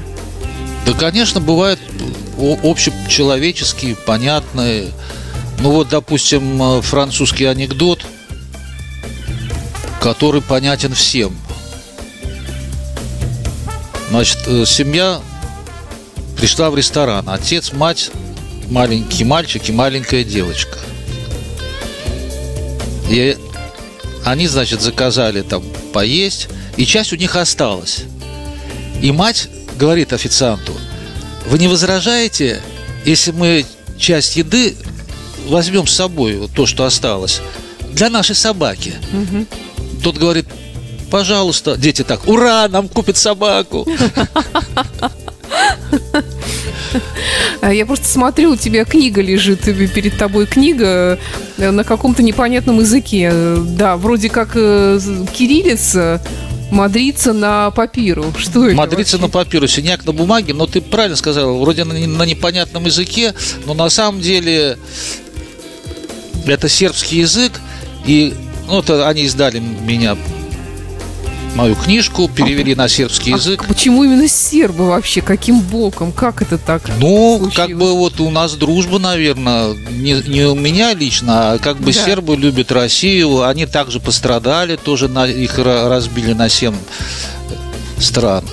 Да, 0.85 0.93
конечно, 0.93 1.39
бывает 1.39 1.79
общечеловеческие, 2.37 3.95
понятные. 3.95 4.87
Ну 5.59 5.71
вот, 5.71 5.89
допустим, 5.89 6.61
э, 6.61 6.81
французский 6.81 7.45
анекдот, 7.45 8.05
который 10.01 10.41
понятен 10.41 10.93
всем. 10.93 11.35
Значит, 14.09 14.39
э, 14.47 14.65
семья 14.65 15.21
пришла 16.41 16.69
в 16.69 16.75
ресторан. 16.75 17.29
Отец, 17.29 17.71
мать, 17.71 18.11
маленький 18.69 19.23
мальчик 19.23 19.69
и 19.69 19.71
маленькая 19.71 20.25
девочка. 20.25 20.77
И 23.09 23.37
они, 24.25 24.47
значит, 24.47 24.81
заказали 24.81 25.41
там 25.41 25.63
поесть, 25.93 26.49
и 26.75 26.85
часть 26.85 27.13
у 27.13 27.15
них 27.15 27.37
осталась. 27.37 28.03
И 29.01 29.13
мать 29.13 29.47
говорит 29.77 30.11
официанту– 30.11 30.73
вы 31.45 31.59
не 31.59 31.67
возражаете, 31.67 32.61
если 33.05 33.31
мы 33.31 33.65
часть 33.97 34.35
еды 34.37 34.75
возьмем 35.47 35.87
с 35.87 35.93
собой, 35.93 36.37
вот 36.37 36.51
то, 36.53 36.65
что 36.65 36.85
осталось, 36.85 37.41
для 37.91 38.09
нашей 38.09 38.35
собаки? 38.35 38.93
Угу. 39.11 39.45
Тот 40.03 40.17
говорит, 40.17 40.45
пожалуйста, 41.09 41.77
дети 41.77 42.03
так, 42.03 42.27
ура, 42.27 42.67
нам 42.67 42.87
купят 42.87 43.17
собаку. 43.17 43.87
Я 47.61 47.85
просто 47.85 48.07
смотрю, 48.07 48.51
у 48.51 48.55
тебя 48.55 48.85
книга 48.85 49.21
лежит, 49.21 49.61
перед 49.61 50.17
тобой 50.17 50.45
книга 50.45 51.19
на 51.57 51.83
каком-то 51.83 52.23
непонятном 52.23 52.79
языке. 52.79 53.33
Да, 53.57 53.97
вроде 53.97 54.29
как 54.29 54.51
э, 54.55 54.99
кириллица, 55.33 56.21
Мадрица 56.71 57.33
на 57.33 57.69
папиру. 57.71 58.33
Что 58.37 58.65
это 58.65 58.75
Мадрица 58.75 59.17
вообще? 59.17 59.27
на 59.27 59.29
папиру, 59.29 59.67
синяк 59.67 60.05
на 60.05 60.13
бумаге. 60.13 60.53
Но 60.53 60.67
ты 60.67 60.79
правильно 60.81 61.17
сказал, 61.17 61.59
вроде 61.59 61.83
на, 61.83 61.93
на 61.93 62.23
непонятном 62.23 62.85
языке, 62.85 63.33
но 63.65 63.73
на 63.73 63.89
самом 63.89 64.21
деле 64.21 64.77
это 66.45 66.69
сербский 66.69 67.19
язык. 67.19 67.59
И 68.05 68.33
ну, 68.67 68.79
это 68.79 69.07
они 69.07 69.23
издали 69.23 69.59
меня 69.59 70.15
мою 71.55 71.75
книжку, 71.75 72.29
перевели 72.29 72.73
а, 72.73 72.77
на 72.77 72.87
сербский 72.87 73.33
а 73.33 73.37
язык. 73.37 73.65
почему 73.67 74.03
именно 74.03 74.27
сербы 74.27 74.87
вообще? 74.87 75.21
Каким 75.21 75.59
боком? 75.59 76.11
Как 76.11 76.41
это 76.41 76.57
так? 76.57 76.83
Ну, 76.99 77.37
случилось? 77.39 77.55
как 77.55 77.77
бы 77.77 77.93
вот 77.93 78.19
у 78.19 78.29
нас 78.29 78.53
дружба, 78.53 78.99
наверное, 78.99 79.73
не, 79.73 80.21
не 80.27 80.45
у 80.45 80.55
меня 80.55 80.93
лично, 80.93 81.53
а 81.53 81.57
как 81.57 81.77
бы 81.77 81.93
да. 81.93 82.05
сербы 82.05 82.35
любят 82.35 82.71
Россию, 82.71 83.43
они 83.43 83.65
также 83.65 83.99
пострадали, 83.99 84.75
тоже 84.75 85.07
на, 85.07 85.25
их 85.25 85.57
разбили 85.57 86.33
на 86.33 86.49
7 86.49 86.75
стран. 87.99 88.43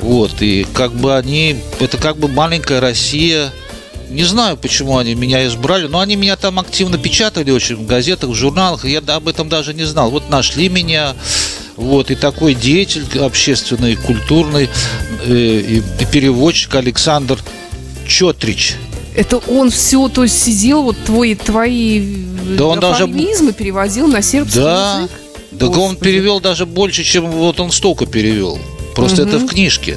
Вот, 0.00 0.42
и 0.42 0.66
как 0.74 0.92
бы 0.92 1.16
они, 1.16 1.56
это 1.80 1.96
как 1.96 2.18
бы 2.18 2.28
маленькая 2.28 2.80
Россия, 2.80 3.52
не 4.08 4.24
знаю, 4.24 4.56
почему 4.56 4.98
они 4.98 5.14
меня 5.14 5.46
избрали, 5.46 5.86
но 5.86 6.00
они 6.00 6.16
меня 6.16 6.36
там 6.36 6.58
активно 6.58 6.98
печатали 6.98 7.50
очень 7.50 7.76
в 7.76 7.86
газетах, 7.86 8.30
в 8.30 8.34
журналах, 8.34 8.84
я 8.84 8.98
об 8.98 9.28
этом 9.28 9.48
даже 9.48 9.74
не 9.74 9.84
знал. 9.84 10.10
Вот 10.10 10.30
нашли 10.30 10.68
меня, 10.68 11.14
вот, 11.76 12.10
и 12.10 12.14
такой 12.14 12.54
деятель 12.54 13.04
общественный, 13.20 13.96
культурный, 13.96 14.68
э, 15.24 15.32
и, 15.34 15.82
переводчик 16.10 16.74
Александр 16.74 17.38
Чотрич. 18.06 18.76
Это 19.14 19.38
он 19.38 19.70
все, 19.70 20.08
то 20.08 20.22
есть 20.22 20.42
сидел, 20.42 20.82
вот 20.82 20.96
твои, 21.04 21.34
твои 21.34 22.26
да 22.56 22.66
он 22.66 22.80
даже 22.80 23.06
переводил 23.52 24.06
на 24.06 24.22
сербский 24.22 24.60
да, 24.60 24.98
язык? 25.00 25.10
Да, 25.52 25.66
он 25.68 25.96
перевел 25.96 26.40
даже 26.40 26.66
больше, 26.66 27.02
чем 27.02 27.30
вот 27.30 27.58
он 27.60 27.72
столько 27.72 28.06
перевел. 28.06 28.58
Просто 28.94 29.22
угу. 29.22 29.30
это 29.30 29.38
в 29.38 29.46
книжке. 29.46 29.96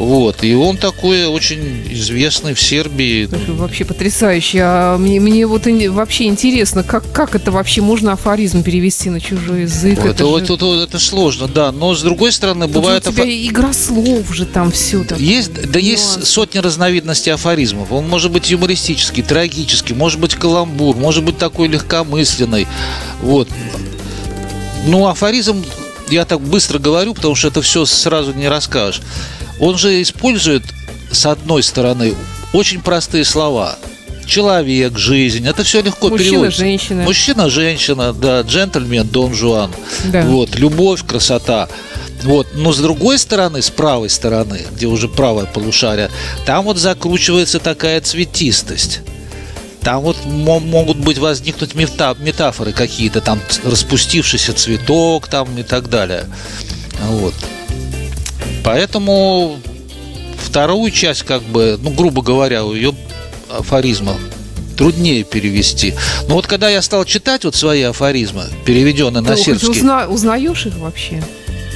Вот. 0.00 0.42
И 0.42 0.54
он 0.54 0.78
такой 0.78 1.26
очень 1.26 1.86
известный 1.90 2.54
в 2.54 2.60
Сербии. 2.60 3.28
Вообще 3.48 3.84
потрясающе. 3.84 4.60
А 4.62 4.96
мне, 4.96 5.20
мне 5.20 5.46
вот 5.46 5.66
вообще 5.66 6.24
интересно, 6.24 6.82
как, 6.82 7.12
как 7.12 7.34
это 7.34 7.50
вообще 7.50 7.82
можно 7.82 8.12
афоризм 8.12 8.62
перевести 8.62 9.10
на 9.10 9.20
чужой 9.20 9.62
язык? 9.62 9.98
Это, 9.98 10.24
это, 10.24 10.46
же... 10.46 10.54
это, 10.54 10.82
это 10.84 10.98
сложно, 10.98 11.48
да. 11.48 11.70
Но 11.70 11.94
с 11.94 12.00
другой 12.00 12.32
стороны, 12.32 12.64
Тут 12.64 12.76
бывает... 12.76 13.06
У 13.06 13.12
тебя 13.12 13.24
афо... 13.24 13.46
игра 13.46 13.72
слов 13.74 14.34
же 14.34 14.46
там 14.46 14.72
все. 14.72 15.04
Такое. 15.04 15.22
Есть, 15.22 15.52
да 15.52 15.78
Нюанс. 15.78 15.84
есть 15.84 16.26
сотни 16.26 16.60
разновидностей 16.60 17.34
афоризмов. 17.34 17.92
Он 17.92 18.08
может 18.08 18.32
быть 18.32 18.50
юмористический, 18.50 19.22
трагический, 19.22 19.94
может 19.94 20.18
быть 20.18 20.34
каламбур, 20.34 20.96
может 20.96 21.24
быть 21.24 21.36
такой 21.36 21.68
легкомысленный. 21.68 22.66
Вот. 23.20 23.50
Ну, 24.86 25.06
афоризм 25.08 25.62
я 26.08 26.24
так 26.24 26.40
быстро 26.40 26.78
говорю, 26.78 27.12
потому 27.12 27.34
что 27.34 27.48
это 27.48 27.60
все 27.60 27.84
сразу 27.84 28.32
не 28.32 28.48
расскажешь. 28.48 29.02
Он 29.60 29.76
же 29.76 30.00
использует, 30.02 30.62
с 31.12 31.26
одной 31.26 31.62
стороны, 31.62 32.14
очень 32.52 32.80
простые 32.80 33.24
слова. 33.24 33.76
Человек, 34.26 34.96
жизнь, 34.96 35.46
это 35.46 35.64
все 35.64 35.82
легко 35.82 36.08
Мужчина, 36.08 36.30
переводится. 36.30 36.60
женщина. 36.60 37.02
Мужчина, 37.02 37.50
женщина, 37.50 38.12
да, 38.12 38.42
джентльмен, 38.42 39.06
Дон 39.08 39.34
Жуан. 39.34 39.72
Да. 40.04 40.22
Вот, 40.22 40.56
любовь, 40.56 41.04
красота. 41.04 41.68
Вот. 42.22 42.48
Но 42.54 42.72
с 42.72 42.78
другой 42.78 43.18
стороны, 43.18 43.60
с 43.60 43.70
правой 43.70 44.08
стороны, 44.08 44.60
где 44.72 44.86
уже 44.86 45.08
правое 45.08 45.46
полушарие, 45.46 46.10
там 46.46 46.64
вот 46.64 46.76
закручивается 46.78 47.58
такая 47.58 48.00
цветистость. 48.00 49.00
Там 49.82 50.02
вот 50.02 50.16
могут 50.26 50.98
быть 50.98 51.18
возникнуть 51.18 51.74
метафоры 51.74 52.72
какие-то, 52.72 53.20
там 53.20 53.40
распустившийся 53.64 54.52
цветок 54.52 55.26
там 55.28 55.58
и 55.58 55.62
так 55.62 55.88
далее. 55.88 56.26
Вот. 57.08 57.34
Поэтому 58.64 59.58
вторую 60.38 60.90
часть, 60.90 61.22
как 61.22 61.42
бы, 61.42 61.78
ну, 61.82 61.90
грубо 61.90 62.22
говоря, 62.22 62.60
ее 62.60 62.94
афоризма 63.48 64.16
труднее 64.76 65.24
перевести. 65.24 65.94
Но 66.28 66.34
вот 66.34 66.46
когда 66.46 66.68
я 66.70 66.80
стал 66.82 67.04
читать 67.04 67.44
вот 67.44 67.54
свои 67.54 67.82
афоризмы, 67.82 68.44
переведенные 68.64 69.20
на 69.22 69.30
Ты 69.30 69.36
хоть 69.36 69.44
сербский, 69.44 69.80
узна- 69.80 70.06
узнаешь 70.08 70.66
их 70.66 70.76
вообще? 70.76 71.22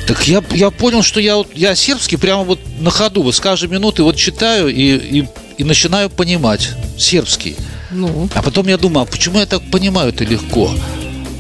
так 0.07 0.27
я, 0.29 0.42
я 0.53 0.70
понял, 0.70 1.03
что 1.03 1.20
я, 1.20 1.37
вот, 1.37 1.49
я 1.55 1.75
сербский 1.75 2.16
прямо 2.16 2.42
вот 2.44 2.59
на 2.79 2.90
ходу, 2.90 3.23
вот 3.23 3.35
с 3.35 3.40
каждой 3.40 3.68
минуты 3.70 4.03
вот 4.03 4.16
читаю 4.16 4.68
и, 4.68 4.97
и, 5.20 5.29
и 5.59 5.64
начинаю 5.64 6.11
понимать 6.11 6.70
сербский. 6.99 7.57
Ну, 7.90 8.29
А 8.35 8.42
потом 8.42 8.66
я 8.68 8.77
думаю, 8.77 9.03
а 9.03 9.07
почему 9.07 9.38
я 9.38 9.47
так 9.47 9.62
понимаю 9.70 10.09
это 10.11 10.25
легко? 10.25 10.70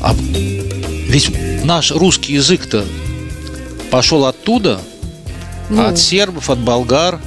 А 0.02 0.14
ведь 1.08 1.30
наш 1.64 1.90
русский 1.92 2.34
язык-то 2.34 2.84
пошел 3.90 4.24
оттуда, 4.26 4.80
ну, 5.76 5.86
от 5.88 5.98
сербов, 5.98 6.50
от 6.50 6.58
болгар. 6.58 7.20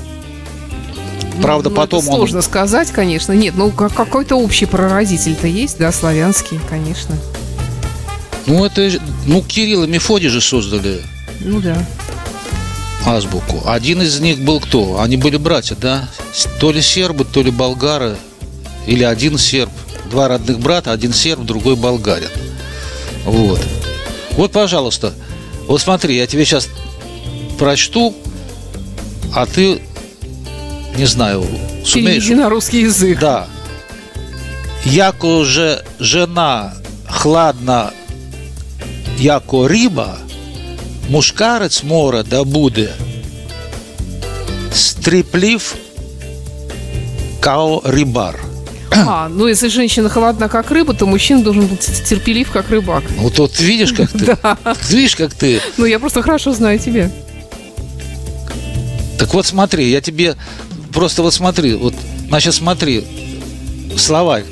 Правда, 1.41 1.69
ну, 1.69 1.75
потом 1.75 1.99
это 1.99 2.09
он... 2.09 2.15
сложно 2.17 2.41
сказать, 2.41 2.91
конечно. 2.91 3.31
Нет, 3.33 3.53
ну 3.55 3.71
как- 3.71 3.93
какой-то 3.93 4.35
общий 4.35 4.65
прародитель-то 4.65 5.47
есть, 5.47 5.77
да, 5.77 5.91
славянский, 5.91 6.59
конечно. 6.69 7.15
Ну, 8.47 8.65
это... 8.65 8.89
Ну, 9.25 9.43
Кирилл 9.43 9.83
и 9.83 9.87
Мефодий 9.87 10.29
же 10.29 10.41
создали 10.41 11.01
Ну 11.41 11.59
да. 11.59 11.77
азбуку. 13.05 13.61
Один 13.65 14.01
из 14.01 14.19
них 14.19 14.39
был 14.39 14.59
кто? 14.59 14.99
Они 14.99 15.17
были 15.17 15.37
братья, 15.37 15.75
да? 15.75 16.07
То 16.59 16.71
ли 16.71 16.81
сербы, 16.81 17.25
то 17.25 17.43
ли 17.43 17.51
болгары. 17.51 18.15
Или 18.87 19.03
один 19.03 19.37
серб. 19.37 19.71
Два 20.09 20.29
родных 20.29 20.59
брата, 20.59 20.91
один 20.93 21.13
серб, 21.13 21.41
другой 21.41 21.75
болгарин. 21.75 22.29
Вот. 23.25 23.59
Вот, 24.31 24.51
пожалуйста. 24.53 25.13
Вот 25.67 25.81
смотри, 25.81 26.15
я 26.15 26.25
тебе 26.25 26.45
сейчас 26.45 26.69
прочту, 27.59 28.15
а 29.33 29.45
ты, 29.45 29.81
не 30.97 31.05
знаю, 31.05 31.45
сумеешь... 31.85 32.23
Переведи 32.23 32.35
на 32.35 32.49
русский 32.49 32.81
язык. 32.81 33.19
Да. 33.19 33.47
Яко 34.85 35.43
же 35.43 35.83
жена 35.99 36.73
хладна, 37.09 37.91
яко 39.19 39.67
риба, 39.67 40.17
мушкарець 41.09 41.83
мора 41.83 42.23
да 42.23 42.43
буде, 42.43 42.91
стриплив, 44.73 45.75
као 47.41 47.81
рибар. 47.85 48.39
А, 48.91 49.27
ну 49.29 49.47
если 49.47 49.67
женщина 49.67 50.09
холодна, 50.09 50.49
как 50.49 50.71
рыба, 50.71 50.93
то 50.93 51.05
мужчина 51.05 51.43
должен 51.43 51.67
быть 51.67 51.81
терпелив, 52.09 52.49
как 52.51 52.69
рыбак. 52.69 53.03
Вот 53.17 53.37
вот 53.37 53.59
видишь, 53.59 53.93
как 53.93 54.09
ты, 54.11 54.25
Да. 54.43 54.57
видишь, 54.89 55.15
как 55.15 55.33
ты. 55.33 55.61
Ну, 55.77 55.85
я 55.85 55.99
просто 55.99 56.21
хорошо 56.21 56.53
знаю 56.53 56.79
тебя. 56.79 57.11
Так 59.17 59.33
вот 59.33 59.45
смотри, 59.45 59.89
я 59.89 60.01
тебе 60.01 60.35
просто 60.93 61.21
вот 61.21 61.33
смотри, 61.33 61.73
вот, 61.73 61.93
значит, 62.27 62.53
смотри, 62.53 63.03
словарь. 63.97 64.45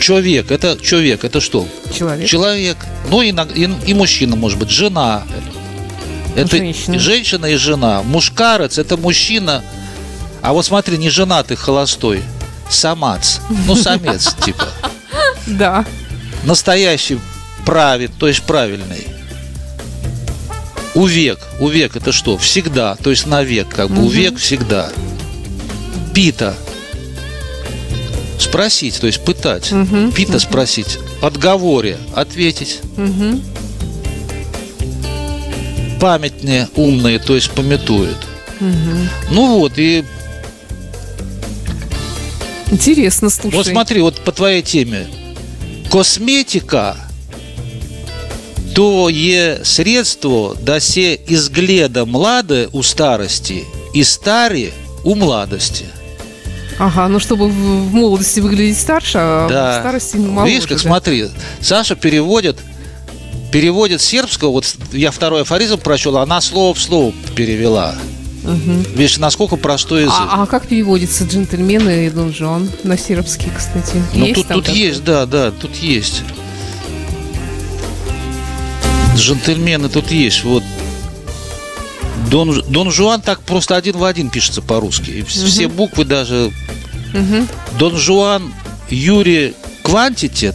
Человек, 0.00 0.50
это 0.50 0.76
человек, 0.82 1.24
это 1.24 1.40
что? 1.40 1.66
Человек. 1.96 2.28
Человек. 2.28 2.76
Ну, 3.08 3.22
и, 3.22 3.30
и, 3.30 3.70
и 3.86 3.94
мужчина, 3.94 4.34
может 4.34 4.58
быть, 4.58 4.70
жена. 4.70 5.22
Это 6.34 6.56
Женщина. 6.56 6.94
и 6.94 6.98
женщина 6.98 7.46
и 7.46 7.56
жена. 7.56 8.02
Мушкарец– 8.02 8.78
это 8.78 8.96
мужчина. 8.96 9.62
А 10.40 10.52
вот 10.52 10.64
смотри, 10.64 10.96
не 10.98 11.10
женатый, 11.10 11.56
холостой. 11.56 12.22
Самац. 12.68 13.38
Ну, 13.66 13.76
самец, 13.76 14.34
типа. 14.44 14.66
Да. 15.46 15.84
Настоящий 16.44 17.20
правит, 17.64 18.10
то 18.18 18.26
есть 18.26 18.42
правильный. 18.42 19.06
Увек. 20.94 21.38
Увек– 21.60 21.96
это 21.96 22.12
что? 22.12 22.36
Всегда. 22.38 22.96
То 22.96 23.10
есть 23.10 23.26
навек, 23.26 23.68
как 23.68 23.90
бы. 23.90 24.02
Увек 24.02 24.36
всегда. 24.38 24.90
Пита. 26.14 26.54
Спросить, 28.38 29.00
то 29.00 29.06
есть 29.06 29.24
пытать. 29.24 29.72
Мгм. 29.72 30.12
Пита 30.12 30.38
спросить. 30.38 30.98
Отговоре. 31.22 31.96
Ответить. 32.14 32.80
Мгм. 32.96 33.42
памятные, 36.00 36.68
умные, 36.74 37.20
то 37.20 37.36
есть 37.36 37.52
пометуют. 37.52 38.16
Мгм. 38.58 39.08
Ну 39.30 39.58
вот, 39.60 39.74
и 39.76 40.04
Интересно, 42.72 43.30
слушай. 43.30 43.54
вот 43.54 43.66
смотри, 43.66 44.00
вот 44.00 44.18
по 44.18 44.32
твоей 44.32 44.62
теме. 44.62 45.06
Косметика 45.92 46.96
то 48.74 49.08
е 49.10 49.58
средство 49.62 50.54
да 50.60 50.80
се 50.80 51.18
изгледа 51.28 52.06
младе 52.06 52.68
у 52.72 52.82
старости 52.82 53.64
и 53.94 54.04
старе 54.04 54.72
у 55.04 55.14
младости. 55.14 55.84
Ага, 56.78 57.08
ну 57.08 57.20
чтобы 57.20 57.48
в, 57.48 57.94
молодости 57.94 58.40
выглядеть 58.40 58.78
старше, 58.78 59.18
а 59.18 59.48
Да. 59.48 59.78
в 59.78 59.80
старости 59.80 60.16
моложе. 60.16 60.52
Видишь, 60.52 60.66
как 60.66 60.76
да. 60.78 60.82
смотри, 60.82 61.26
Саша 61.60 61.94
переводит 61.94 62.56
переводит 63.52 64.00
сербского, 64.00 64.50
вот 64.50 64.74
я 64.92 65.10
второй 65.10 65.42
афоризм 65.42 65.78
прочел, 65.78 66.16
она 66.16 66.40
слово 66.40 66.72
в 66.72 66.80
слово 66.80 67.12
перевела. 67.36 67.94
Мгм. 68.42 68.82
Видишь, 68.96 69.18
насколько 69.18 69.56
простой 69.56 70.02
язык. 70.02 70.14
А, 70.18 70.42
а 70.42 70.46
как 70.46 70.66
переводится 70.66 71.24
джентльмены 71.24 72.06
и 72.06 72.10
Дон 72.10 72.32
Жуан 72.32 72.70
на 72.82 72.98
сербский, 72.98 73.50
кстати? 73.56 74.02
Ну, 74.14 74.24
есть 74.24 74.34
тут, 74.34 74.48
тут 74.48 74.64
такое? 74.64 74.80
есть, 74.80 75.04
да, 75.04 75.26
да, 75.26 75.52
тут 75.52 75.76
есть. 75.76 76.22
Джентльмены 79.16 79.88
тут 79.88 80.10
есть. 80.10 80.44
Вот 80.44 80.62
Дон, 82.30 82.62
Дон 82.68 82.90
Жуан 82.90 83.20
так 83.20 83.40
просто 83.40 83.76
один 83.76 83.96
в 83.96 84.04
один 84.04 84.30
пишется 84.30 84.62
по-русски. 84.62 85.22
Все 85.28 85.68
буквы 85.68 86.04
даже... 86.04 86.50
Мгм. 87.12 87.46
Дон 87.78 87.96
Жуан 87.96 88.54
Юрий 88.88 89.54
Квантитет 89.82 90.54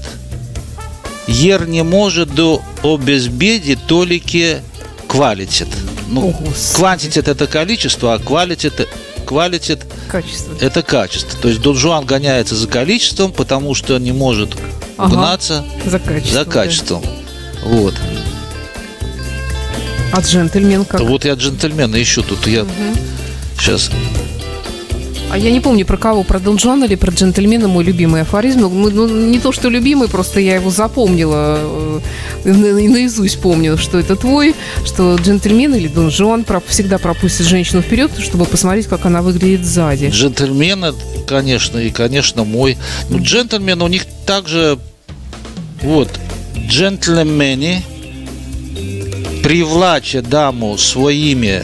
Ер 1.27 1.67
не 1.67 1.83
может 1.83 2.33
до 2.33 2.61
обезбеди 2.83 3.75
толике 3.75 4.61
квалитет. 5.07 5.67
Ну, 6.09 6.33
квантитет 6.73 7.27
это 7.27 7.47
количество, 7.47 8.13
а 8.13 8.19
квалитет, 8.19 8.87
квалитет 9.25 9.85
Качество. 10.07 10.55
это 10.61 10.81
качество. 10.81 11.37
То 11.41 11.49
есть 11.49 11.61
Дон 11.61 11.75
Жуан 11.75 12.05
гоняется 12.05 12.55
за 12.55 12.67
количеством, 12.67 13.33
потому 13.33 13.75
что 13.75 13.97
не 13.97 14.13
может 14.13 14.55
Ага. 14.97 15.13
угнаться 15.13 15.65
За 15.85 15.99
качество. 15.99 16.33
за 16.33 16.45
да. 16.45 16.51
качеством. 16.51 17.03
Вот. 17.65 17.93
А 20.11 20.21
джентльмен 20.21 20.85
как? 20.85 21.01
Вот 21.01 21.25
я 21.25 21.33
джентльмена 21.33 22.01
ищу 22.01 22.23
тут. 22.23 22.47
Я 22.47 22.65
сейчас. 23.59 23.91
А 25.29 25.37
я 25.37 25.51
не 25.51 25.59
помню 25.59 25.85
про 25.85 25.97
кого, 25.97 26.23
про 26.23 26.39
Дон 26.39 26.57
Жуана 26.57 26.85
или 26.85 26.95
про 26.95 27.11
джентльмена 27.11 27.67
мой 27.67 27.83
любимый 27.83 28.21
афоризм. 28.21 28.61
Ну, 28.61 28.89
ну, 28.89 29.07
не 29.07 29.39
то, 29.39 29.51
что 29.51 29.67
любимый, 29.67 30.07
просто 30.07 30.39
я 30.39 30.55
его 30.55 30.69
запомнила, 30.69 31.59
э, 31.59 31.99
на- 32.45 32.73
наизусть 32.73 33.41
помню, 33.41 33.77
что 33.77 33.99
это 33.99 34.15
твой, 34.15 34.55
что 34.85 35.15
джентльмен 35.15 35.75
или 35.75 35.89
Дон 35.89 36.11
Жуан 36.11 36.45
всегда 36.67 36.97
пропустит 36.97 37.45
женщину 37.45 37.81
вперед, 37.81 38.09
чтобы 38.19 38.45
посмотреть, 38.45 38.87
как 38.87 39.05
она 39.05 39.21
выглядит 39.21 39.65
сзади. 39.65 40.05
Джентльмены, 40.13 40.93
конечно, 41.27 41.77
и, 41.77 41.89
конечно, 41.89 42.45
мой. 42.45 42.77
Ну, 43.09 43.19
джентльмены 43.21 43.83
у 43.83 43.89
них 43.89 44.05
также. 44.25 44.79
Вот. 45.81 46.09
Джентльмены 46.69 47.83
привлача 49.47 50.21
даму 50.21 50.77
своими 50.77 51.63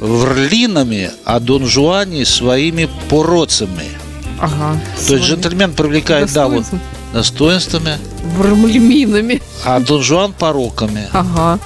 врлинами, 0.00 1.10
а 1.24 1.40
Дон 1.40 1.66
Жуани 1.66 2.24
своими 2.24 2.90
породцами. 3.08 3.88
Ага. 4.38 4.78
То 5.08 5.14
есть 5.14 5.26
джентльмен 5.26 5.72
привлекает 5.72 6.30
даму 6.30 6.62
достоинствами, 7.14 7.96
Врамлеминами. 8.36 9.40
а 9.64 9.80
Дон 9.80 10.02
Жуан 10.02 10.34
пороками. 10.38 11.08
Ага. 11.14 11.58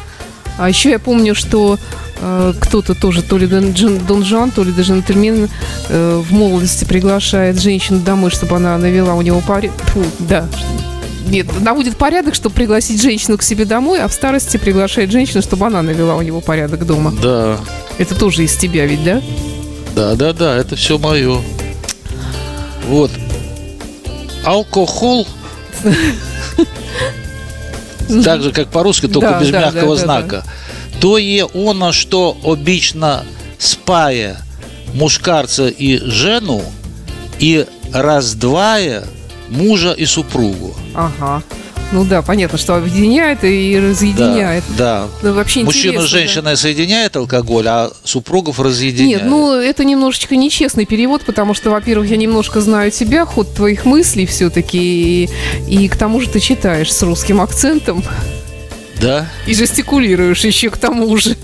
А 0.57 0.68
еще 0.68 0.90
я 0.90 1.00
помню, 1.00 1.35
что 1.35 1.81
э, 2.20 2.52
кто-то 2.61 2.94
тоже, 2.94 3.22
то 3.22 3.37
ли 3.37 3.48
Дон, 3.48 3.72
Джин- 3.72 4.07
Дон 4.07 4.24
Жуан, 4.24 4.52
то 4.52 4.62
ли 4.62 4.70
даже 4.70 4.92
джентльмен 4.92 5.48
э, 5.88 6.22
в 6.24 6.33
молодости 6.33 6.85
приглашает 6.85 7.61
женщину 7.61 7.98
домой, 7.98 8.31
чтобы 8.31 8.55
она 8.55 8.79
навела 8.79 9.14
у 9.14 9.22
него 9.22 9.40
порядок. 9.40 9.83
Да. 10.20 10.46
Нет, 11.26 11.46
наводит 11.60 11.96
порядок, 11.96 12.34
чтобы 12.34 12.54
пригласить 12.54 13.02
женщину 13.02 13.36
к 13.36 13.42
себе 13.42 13.64
домой, 13.64 14.00
а 14.00 14.08
в 14.08 14.12
старости 14.12 14.56
приглашает 14.56 15.10
женщину, 15.10 15.42
чтобы 15.42 15.66
она 15.66 15.82
навела 15.82 16.14
у 16.14 16.22
него 16.22 16.40
порядок 16.40 16.86
дома. 16.86 17.12
Да, 17.22 17.58
Это 17.98 18.14
тоже 18.14 18.44
из 18.44 18.56
тебя 18.56 18.86
ведь, 18.86 19.02
да? 19.04 19.20
да, 19.94 20.14
да, 20.14 20.32
да, 20.32 20.56
это 20.56 20.76
все 20.76 20.98
мое. 20.98 21.40
Вот. 22.87 23.10
Алкохол. 24.44 25.27
Так 28.24 28.40
же, 28.40 28.52
как 28.52 28.68
по-русски, 28.68 29.08
только 29.08 29.31
Да, 29.31 29.40
без 29.40 29.50
да, 29.50 29.60
мягкого 29.62 29.96
да, 29.96 30.02
знака. 30.02 30.44
То 31.00 31.18
е 31.18 31.44
оно, 31.52 31.90
что 31.90 32.37
обычно 32.44 33.24
спая 33.58 34.38
мушкарца 34.94 35.66
и 35.66 35.98
жену, 35.98 36.62
и 37.40 37.66
раздвая 37.92 39.04
мужа 39.49 39.92
и 39.92 40.07
супругу. 40.07 40.75
Ага. 40.94 41.42
Ну 41.92 42.05
да, 42.05 42.21
понятно, 42.21 42.59
что 42.59 42.75
объединяет 42.75 43.44
и 43.44 43.79
разъединяет. 43.79 44.65
Да, 44.77 45.07
Ну, 45.23 45.33
вообще 45.35 45.61
да. 45.61 45.67
Мужчину 45.67 46.01
с 46.01 46.05
да. 46.05 46.09
женщиной 46.19 46.57
соединяет 46.57 47.17
алкоголь, 47.17 47.69
а 47.69 47.92
супругов 48.03 48.59
разъединяет. 48.59 49.23
Нет, 49.23 49.31
ну 49.31 49.53
это 49.53 49.85
немножечко 49.85 50.35
нечестный 50.35 50.85
перевод, 50.85 51.23
потому 51.25 51.55
что, 51.55 51.71
во-первых, 51.71 52.11
я 52.11 52.17
немножко 52.17 52.61
знаю 52.61 52.90
тебя, 52.90 53.25
ход 53.25 53.55
твоих 53.55 53.85
мыслей 53.85 54.27
все-таки, 54.27 54.79
и, 55.25 55.31
и 55.69 55.88
к 55.88 55.97
тому 55.97 56.21
же 56.21 56.29
ты 56.29 56.40
читаешь 56.40 56.92
с 56.92 57.03
русским 57.03 57.40
акцентом 57.40 58.03
Да? 59.01 59.29
и 59.47 59.55
жестикулируешь 59.55 60.44
еще 60.44 60.71
к 60.71 60.79
тому 60.79 61.17
же. 61.17 61.37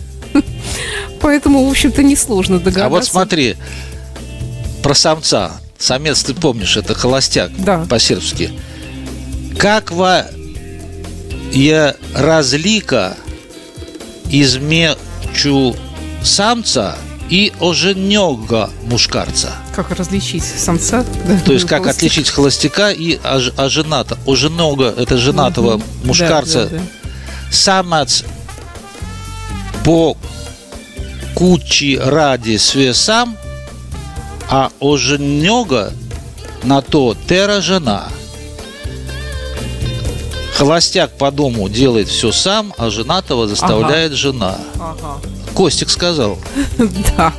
Поэтому, 1.21 1.65
в 1.65 1.71
общем-то, 1.71 2.03
несложно 2.03 2.59
догадаться. 2.59 2.87
А 2.87 2.89
вот 2.89 3.05
смотри, 3.05 3.55
про 4.83 4.95
самца. 4.95 5.61
Самец, 5.83 6.23
ты 6.23 6.33
помнишь, 6.35 6.77
это 6.77 6.95
холостяк 6.95 7.51
Да. 7.59 7.85
по-сербски. 7.89 8.51
Каква 9.59 10.25
je 11.53 11.93
razlika 12.15 13.15
između 14.31 15.73
samca 16.25 16.95
i 17.31 17.51
oženjega 17.61 18.69
muškarca? 18.91 19.49
Как 19.77 19.91
различить 19.91 20.45
самца? 20.59 21.05
да, 21.27 21.39
То 21.47 21.53
есть 21.53 21.67
как 21.67 21.87
отличить 21.87 22.31
холостяка 22.31 22.91
и 22.93 23.19
ож- 23.25 23.53
ожената? 23.57 24.17
Оженога– 24.27 24.95
это 24.99 25.17
женатого 25.17 25.77
Мгм. 25.77 25.83
мушкарца. 26.05 26.59
Да, 26.65 26.69
да, 26.71 26.77
да. 26.77 26.83
Самец 27.51 28.25
по 29.85 30.17
кучи 31.35 31.99
ради 32.05 32.59
све 32.59 32.95
сам, 32.95 33.37
а 34.55 34.71
оженега 34.81 35.95
на 36.63 36.83
то 36.83 37.17
тера 37.27 37.63
жена. 37.63 38.09
Холостяк 40.55 41.17
по 41.17 41.31
дому 41.31 41.71
делает 41.71 42.09
все 42.09 42.33
сам, 42.33 42.75
а 42.77 42.91
женатого 42.91 43.49
заставляет 43.49 44.13
жена. 44.13 44.59
Ага. 44.79 45.19
Костик 45.55 45.89
сказал. 45.89 46.39
Да. 47.17 47.33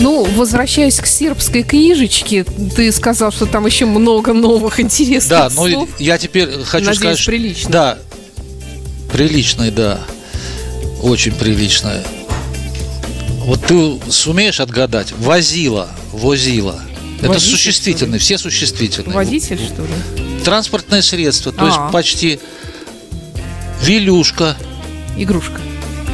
Ну, 0.00 0.24
возвращаясь 0.24 0.98
к 0.98 1.06
сербской 1.06 1.62
книжечке, 1.62 2.44
ты 2.74 2.90
сказал, 2.90 3.30
что 3.30 3.44
там 3.44 3.66
еще 3.66 3.84
много 3.84 4.32
новых 4.32 4.80
интересных 4.80 5.28
Да, 5.28 5.50
ну 5.54 5.68
слов. 5.68 5.88
я 6.00 6.16
теперь 6.16 6.48
хочу 6.64 6.86
Надеюсь, 6.86 6.98
сказать, 6.98 7.26
прилично. 7.26 7.70
Да, 7.70 7.98
приличный, 9.12 9.70
да, 9.70 10.00
очень 11.02 11.32
приличный. 11.32 12.00
Вот 13.44 13.60
ты 13.66 14.00
сумеешь 14.10 14.58
отгадать? 14.58 15.12
Возила, 15.18 15.88
возила. 16.14 16.80
Это 17.18 17.28
Водитель, 17.28 17.50
существительные, 17.50 18.18
все 18.18 18.38
существительные. 18.38 19.14
Водитель, 19.14 19.58
что 19.58 19.82
ли? 19.82 20.40
Транспортное 20.44 21.00
средство, 21.02 21.52
то 21.52 21.64
А. 21.64 21.66
есть 21.66 21.78
почти 21.92 22.40
Вилюшка, 23.82 24.56
Игрушка. 25.16 25.60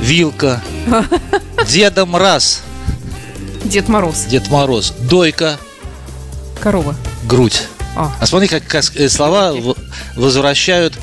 вилка, 0.03 0.62
Дедом 1.68 2.16
раз, 2.16 2.62
Дед 3.64 3.88
Мороз. 3.88 4.24
Дед 4.24 4.48
Мороз, 4.51 4.92
дойка, 5.01 5.59
Корова. 6.61 6.94
грудь. 7.26 7.62
А, 7.96 8.14
А 8.20 8.26
смотри, 8.26 8.48
как, 8.48 8.66
как, 8.66 8.84
э, 8.96 9.09
слова 9.09 9.53
возвращают. 10.16 10.94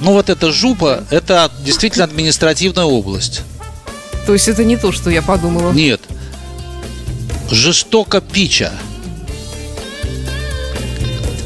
Ну 0.00 0.12
вот 0.12 0.28
эта 0.28 0.52
жупа, 0.52 1.04
это 1.10 1.50
действительно 1.64 2.04
административная 2.04 2.84
область. 2.84 3.40
то 4.26 4.32
есть 4.34 4.48
это 4.48 4.64
не 4.64 4.76
то, 4.76 4.92
что 4.92 5.08
я 5.10 5.22
подумала. 5.22 5.72
Нет. 5.72 6.00
Жестоко 7.50 8.20
пича. 8.20 8.72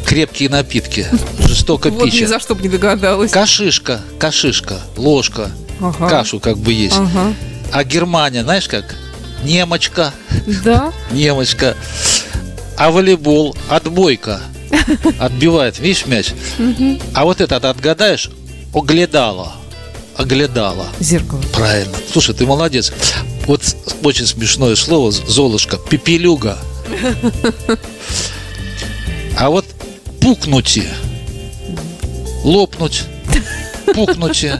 Крепкие 0.07 0.49
напитки. 0.49 1.07
Жестоко 1.41 1.91
вот 1.91 2.05
ни 2.07 2.11
пича. 2.11 2.27
за 2.27 2.41
что 2.41 2.55
бы 2.55 2.63
не 2.63 2.69
догадалась. 2.69 3.31
Кашишка, 3.31 4.01
кашишка, 4.19 4.81
ложка. 4.97 5.51
Ага. 5.81 6.09
Кашу 6.09 6.41
как 6.41 6.59
бы 6.59 6.73
есть. 6.73 6.97
Ага. 6.97 7.35
А 7.73 7.85
Германия, 7.85 8.43
знаешь 8.43 8.67
как? 8.69 8.97
Немочка, 9.45 10.13
Да. 10.65 10.93
немочка. 11.13 11.77
А 12.77 12.91
волейбол, 12.91 13.57
отбойка. 13.69 14.41
Отбивает, 15.19 15.79
видишь, 15.79 16.07
мяч. 16.07 16.33
А 17.15 17.25
вот 17.25 17.41
этот 17.41 17.65
отгадаешь, 17.65 18.31
оглядала. 18.75 19.53
Оглядала. 20.17 20.87
Зеркало. 20.99 21.43
Правильно. 21.55 21.95
Слушай, 22.13 22.35
ты 22.35 22.47
молодец. 22.47 22.93
Вот 23.51 23.63
очень 24.05 24.27
смешное 24.29 24.77
слово 24.77 25.11
Золушка. 25.11 25.77
Пепелюга. 25.77 26.57
А 29.37 29.51
вот 29.51 29.65
пукнути. 30.21 30.85
Лопнуть. 32.45 33.03
Пукнути. 33.93 34.53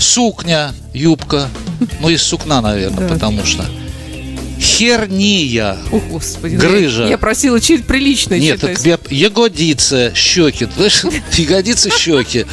Сукня, 0.00 0.72
юбка. 0.94 1.50
Ну, 2.00 2.08
из 2.08 2.22
сукна, 2.22 2.62
наверное, 2.62 3.06
Да. 3.08 3.12
потому 3.14 3.44
что. 3.44 3.62
Херния. 4.58 5.76
О, 5.92 5.98
господи. 5.98 6.56
Грыжа. 6.56 7.06
Я 7.06 7.18
просила 7.18 7.60
чуть 7.60 7.86
прилично 7.86 8.38
Нет, 8.38 8.58
читать. 8.58 8.78
так 8.78 8.86
я- 8.86 9.28
ягодицы, 9.28 10.14
щеки. 10.14 10.64
Ягодицы, 11.36 11.90
щеки. 11.90 12.46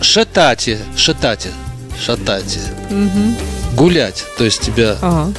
Шатати, 0.00 0.78
шатати, 0.96 1.48
шатати. 2.06 2.60
Мгм. 2.90 3.34
Гулять, 3.76 4.24
то 4.38 4.44
есть 4.44 4.60
тебя. 4.62 4.96
Ага. 5.02 5.32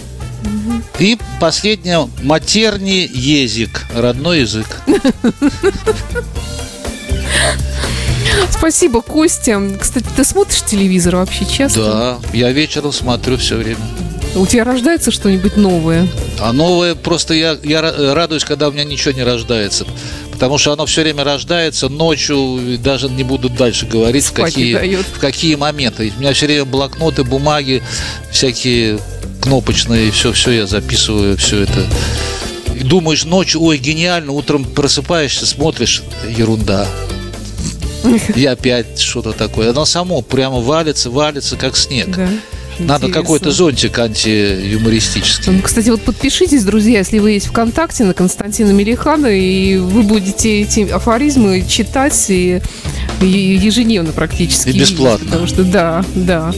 И 1.00 1.18
последнее, 1.42 2.08
матерний 2.24 3.06
язык, 3.12 3.86
родной 3.96 4.42
язык. 4.42 4.68
Спасибо, 8.52 9.02
Костя. 9.02 9.62
Кстати, 9.80 10.06
ты 10.16 10.24
смотришь 10.24 10.64
телевизор 10.64 11.18
вообще 11.18 11.46
часто? 11.46 11.80
Да, 11.82 12.18
я 12.34 12.52
вечером 12.52 12.92
смотрю 12.92 13.38
все 13.38 13.56
время. 13.56 13.80
У 14.36 14.46
тебя 14.46 14.64
рождается 14.64 15.10
что-нибудь 15.12 15.58
новое? 15.58 16.08
А 16.40 16.54
новое, 16.54 16.94
просто 16.96 17.34
я, 17.34 17.58
я 17.64 17.80
ра- 17.80 18.14
радуюсь, 18.14 18.44
когда 18.46 18.70
у 18.70 18.72
меня 18.72 18.84
ничего 18.84 19.12
не 19.14 19.24
рождается. 19.24 19.86
Потому 20.38 20.60
что 20.60 20.74
оно 20.74 20.86
все 20.86 21.02
время 21.02 21.24
рождается 21.24 21.90
ночью, 21.90 22.78
даже 22.78 23.10
не 23.10 23.24
буду 23.24 23.50
дальше 23.50 23.88
говорить, 23.88 24.24
в 24.24 24.28
Спать 24.28 24.54
какие, 24.54 24.98
в 24.98 25.20
какие 25.20 25.56
моменты. 25.56 26.14
У 26.16 26.20
меня 26.20 26.32
все 26.34 26.46
время 26.46 26.66
блокноты, 26.66 27.24
бумаги, 27.24 27.82
всякие 28.30 29.00
кнопочные, 29.42 30.12
все, 30.12 30.32
все 30.34 30.52
я 30.52 30.68
записываю, 30.68 31.38
все 31.38 31.62
это. 31.62 31.84
И 32.76 32.84
думаешь 32.84 33.26
ночью, 33.26 33.64
ой, 33.64 33.80
гениально, 33.80 34.32
утром 34.32 34.64
просыпаешься, 34.64 35.48
смотришь, 35.48 36.04
ерунда. 36.30 36.88
И 38.36 38.46
опять 38.46 39.00
что-то 39.00 39.34
такое. 39.34 39.72
Оно 39.72 39.86
само 39.86 40.22
прямо 40.22 40.60
валится, 40.60 41.10
валится, 41.10 41.56
как 41.56 41.76
снег. 41.76 42.16
Да. 42.16 42.30
Надо 42.80 43.10
какой-то 43.10 43.52
зонтик 43.52 43.98
антиюмористический. 44.00 45.52
Ну, 45.52 45.62
Кстати, 45.62 45.90
вот 45.90 46.02
подпишитесь, 46.02 46.64
друзья, 46.64 47.00
если 47.00 47.20
вы 47.20 47.32
есть 47.32 47.48
ВКонтакте 47.48 48.04
на 48.04 48.14
Константина 48.14 48.72
Мелихана, 48.72 49.28
и 49.28 49.78
вы 49.78 50.04
будете 50.04 50.62
эти 50.62 50.82
афоризмы 50.82 51.66
читать 51.68 52.30
и, 52.30 52.62
и 53.22 53.26
ежедневно 53.26 54.12
практически. 54.12 54.70
И 54.70 54.80
бесплатно. 54.80 55.26
Потому 55.26 55.48
что, 55.48 55.64
да, 55.64 56.04
да. 56.16 56.54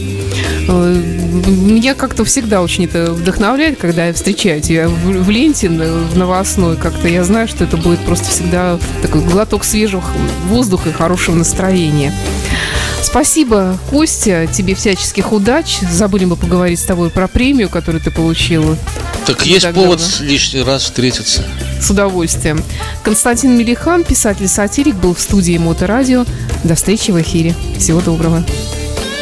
Э, 0.68 1.02
Меня 1.46 1.94
как-то 1.94 2.24
всегда 2.24 2.62
очень 2.62 2.84
это 2.84 3.12
вдохновляет, 3.12 3.78
когда 3.78 4.06
я 4.06 4.12
встречаю 4.12 4.60
тебя 4.60 4.88
в, 4.88 5.24
в 5.24 5.30
ленте, 5.30 5.68
в 5.68 6.16
новостной. 6.16 6.76
Как-то 6.76 7.08
я 7.08 7.24
знаю, 7.24 7.48
что 7.48 7.64
это 7.64 7.76
будет 7.76 8.00
просто 8.00 8.28
всегда 8.28 8.78
такой 9.02 9.22
глоток 9.22 9.64
свежего 9.64 10.04
воздуха 10.48 10.90
и 10.90 10.92
хорошего 10.92 11.34
настроения. 11.36 12.12
Спасибо, 13.02 13.78
Костя, 13.90 14.46
тебе 14.46 14.74
всяческих 14.74 15.32
удач. 15.32 15.78
Забыли 15.80 16.26
мы 16.26 16.36
поговорить 16.36 16.78
с 16.78 16.84
тобой 16.84 17.10
про 17.10 17.28
премию, 17.28 17.68
которую 17.68 18.02
ты 18.02 18.10
получила. 18.10 18.76
Так 19.26 19.46
есть 19.46 19.62
так 19.62 19.74
повод 19.74 19.98
давно. 19.98 20.26
лишний 20.26 20.62
раз 20.62 20.84
встретиться. 20.84 21.44
С 21.80 21.90
удовольствием. 21.90 22.62
Константин 23.02 23.56
Мелихан, 23.56 24.04
писатель-сатирик, 24.04 24.96
был 24.96 25.14
в 25.14 25.20
студии 25.20 25.56
Моторадио. 25.58 26.24
До 26.64 26.74
встречи 26.74 27.10
в 27.10 27.20
эфире. 27.20 27.54
Всего 27.78 28.00
доброго. 28.00 28.44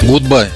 Гудбай. 0.02 0.48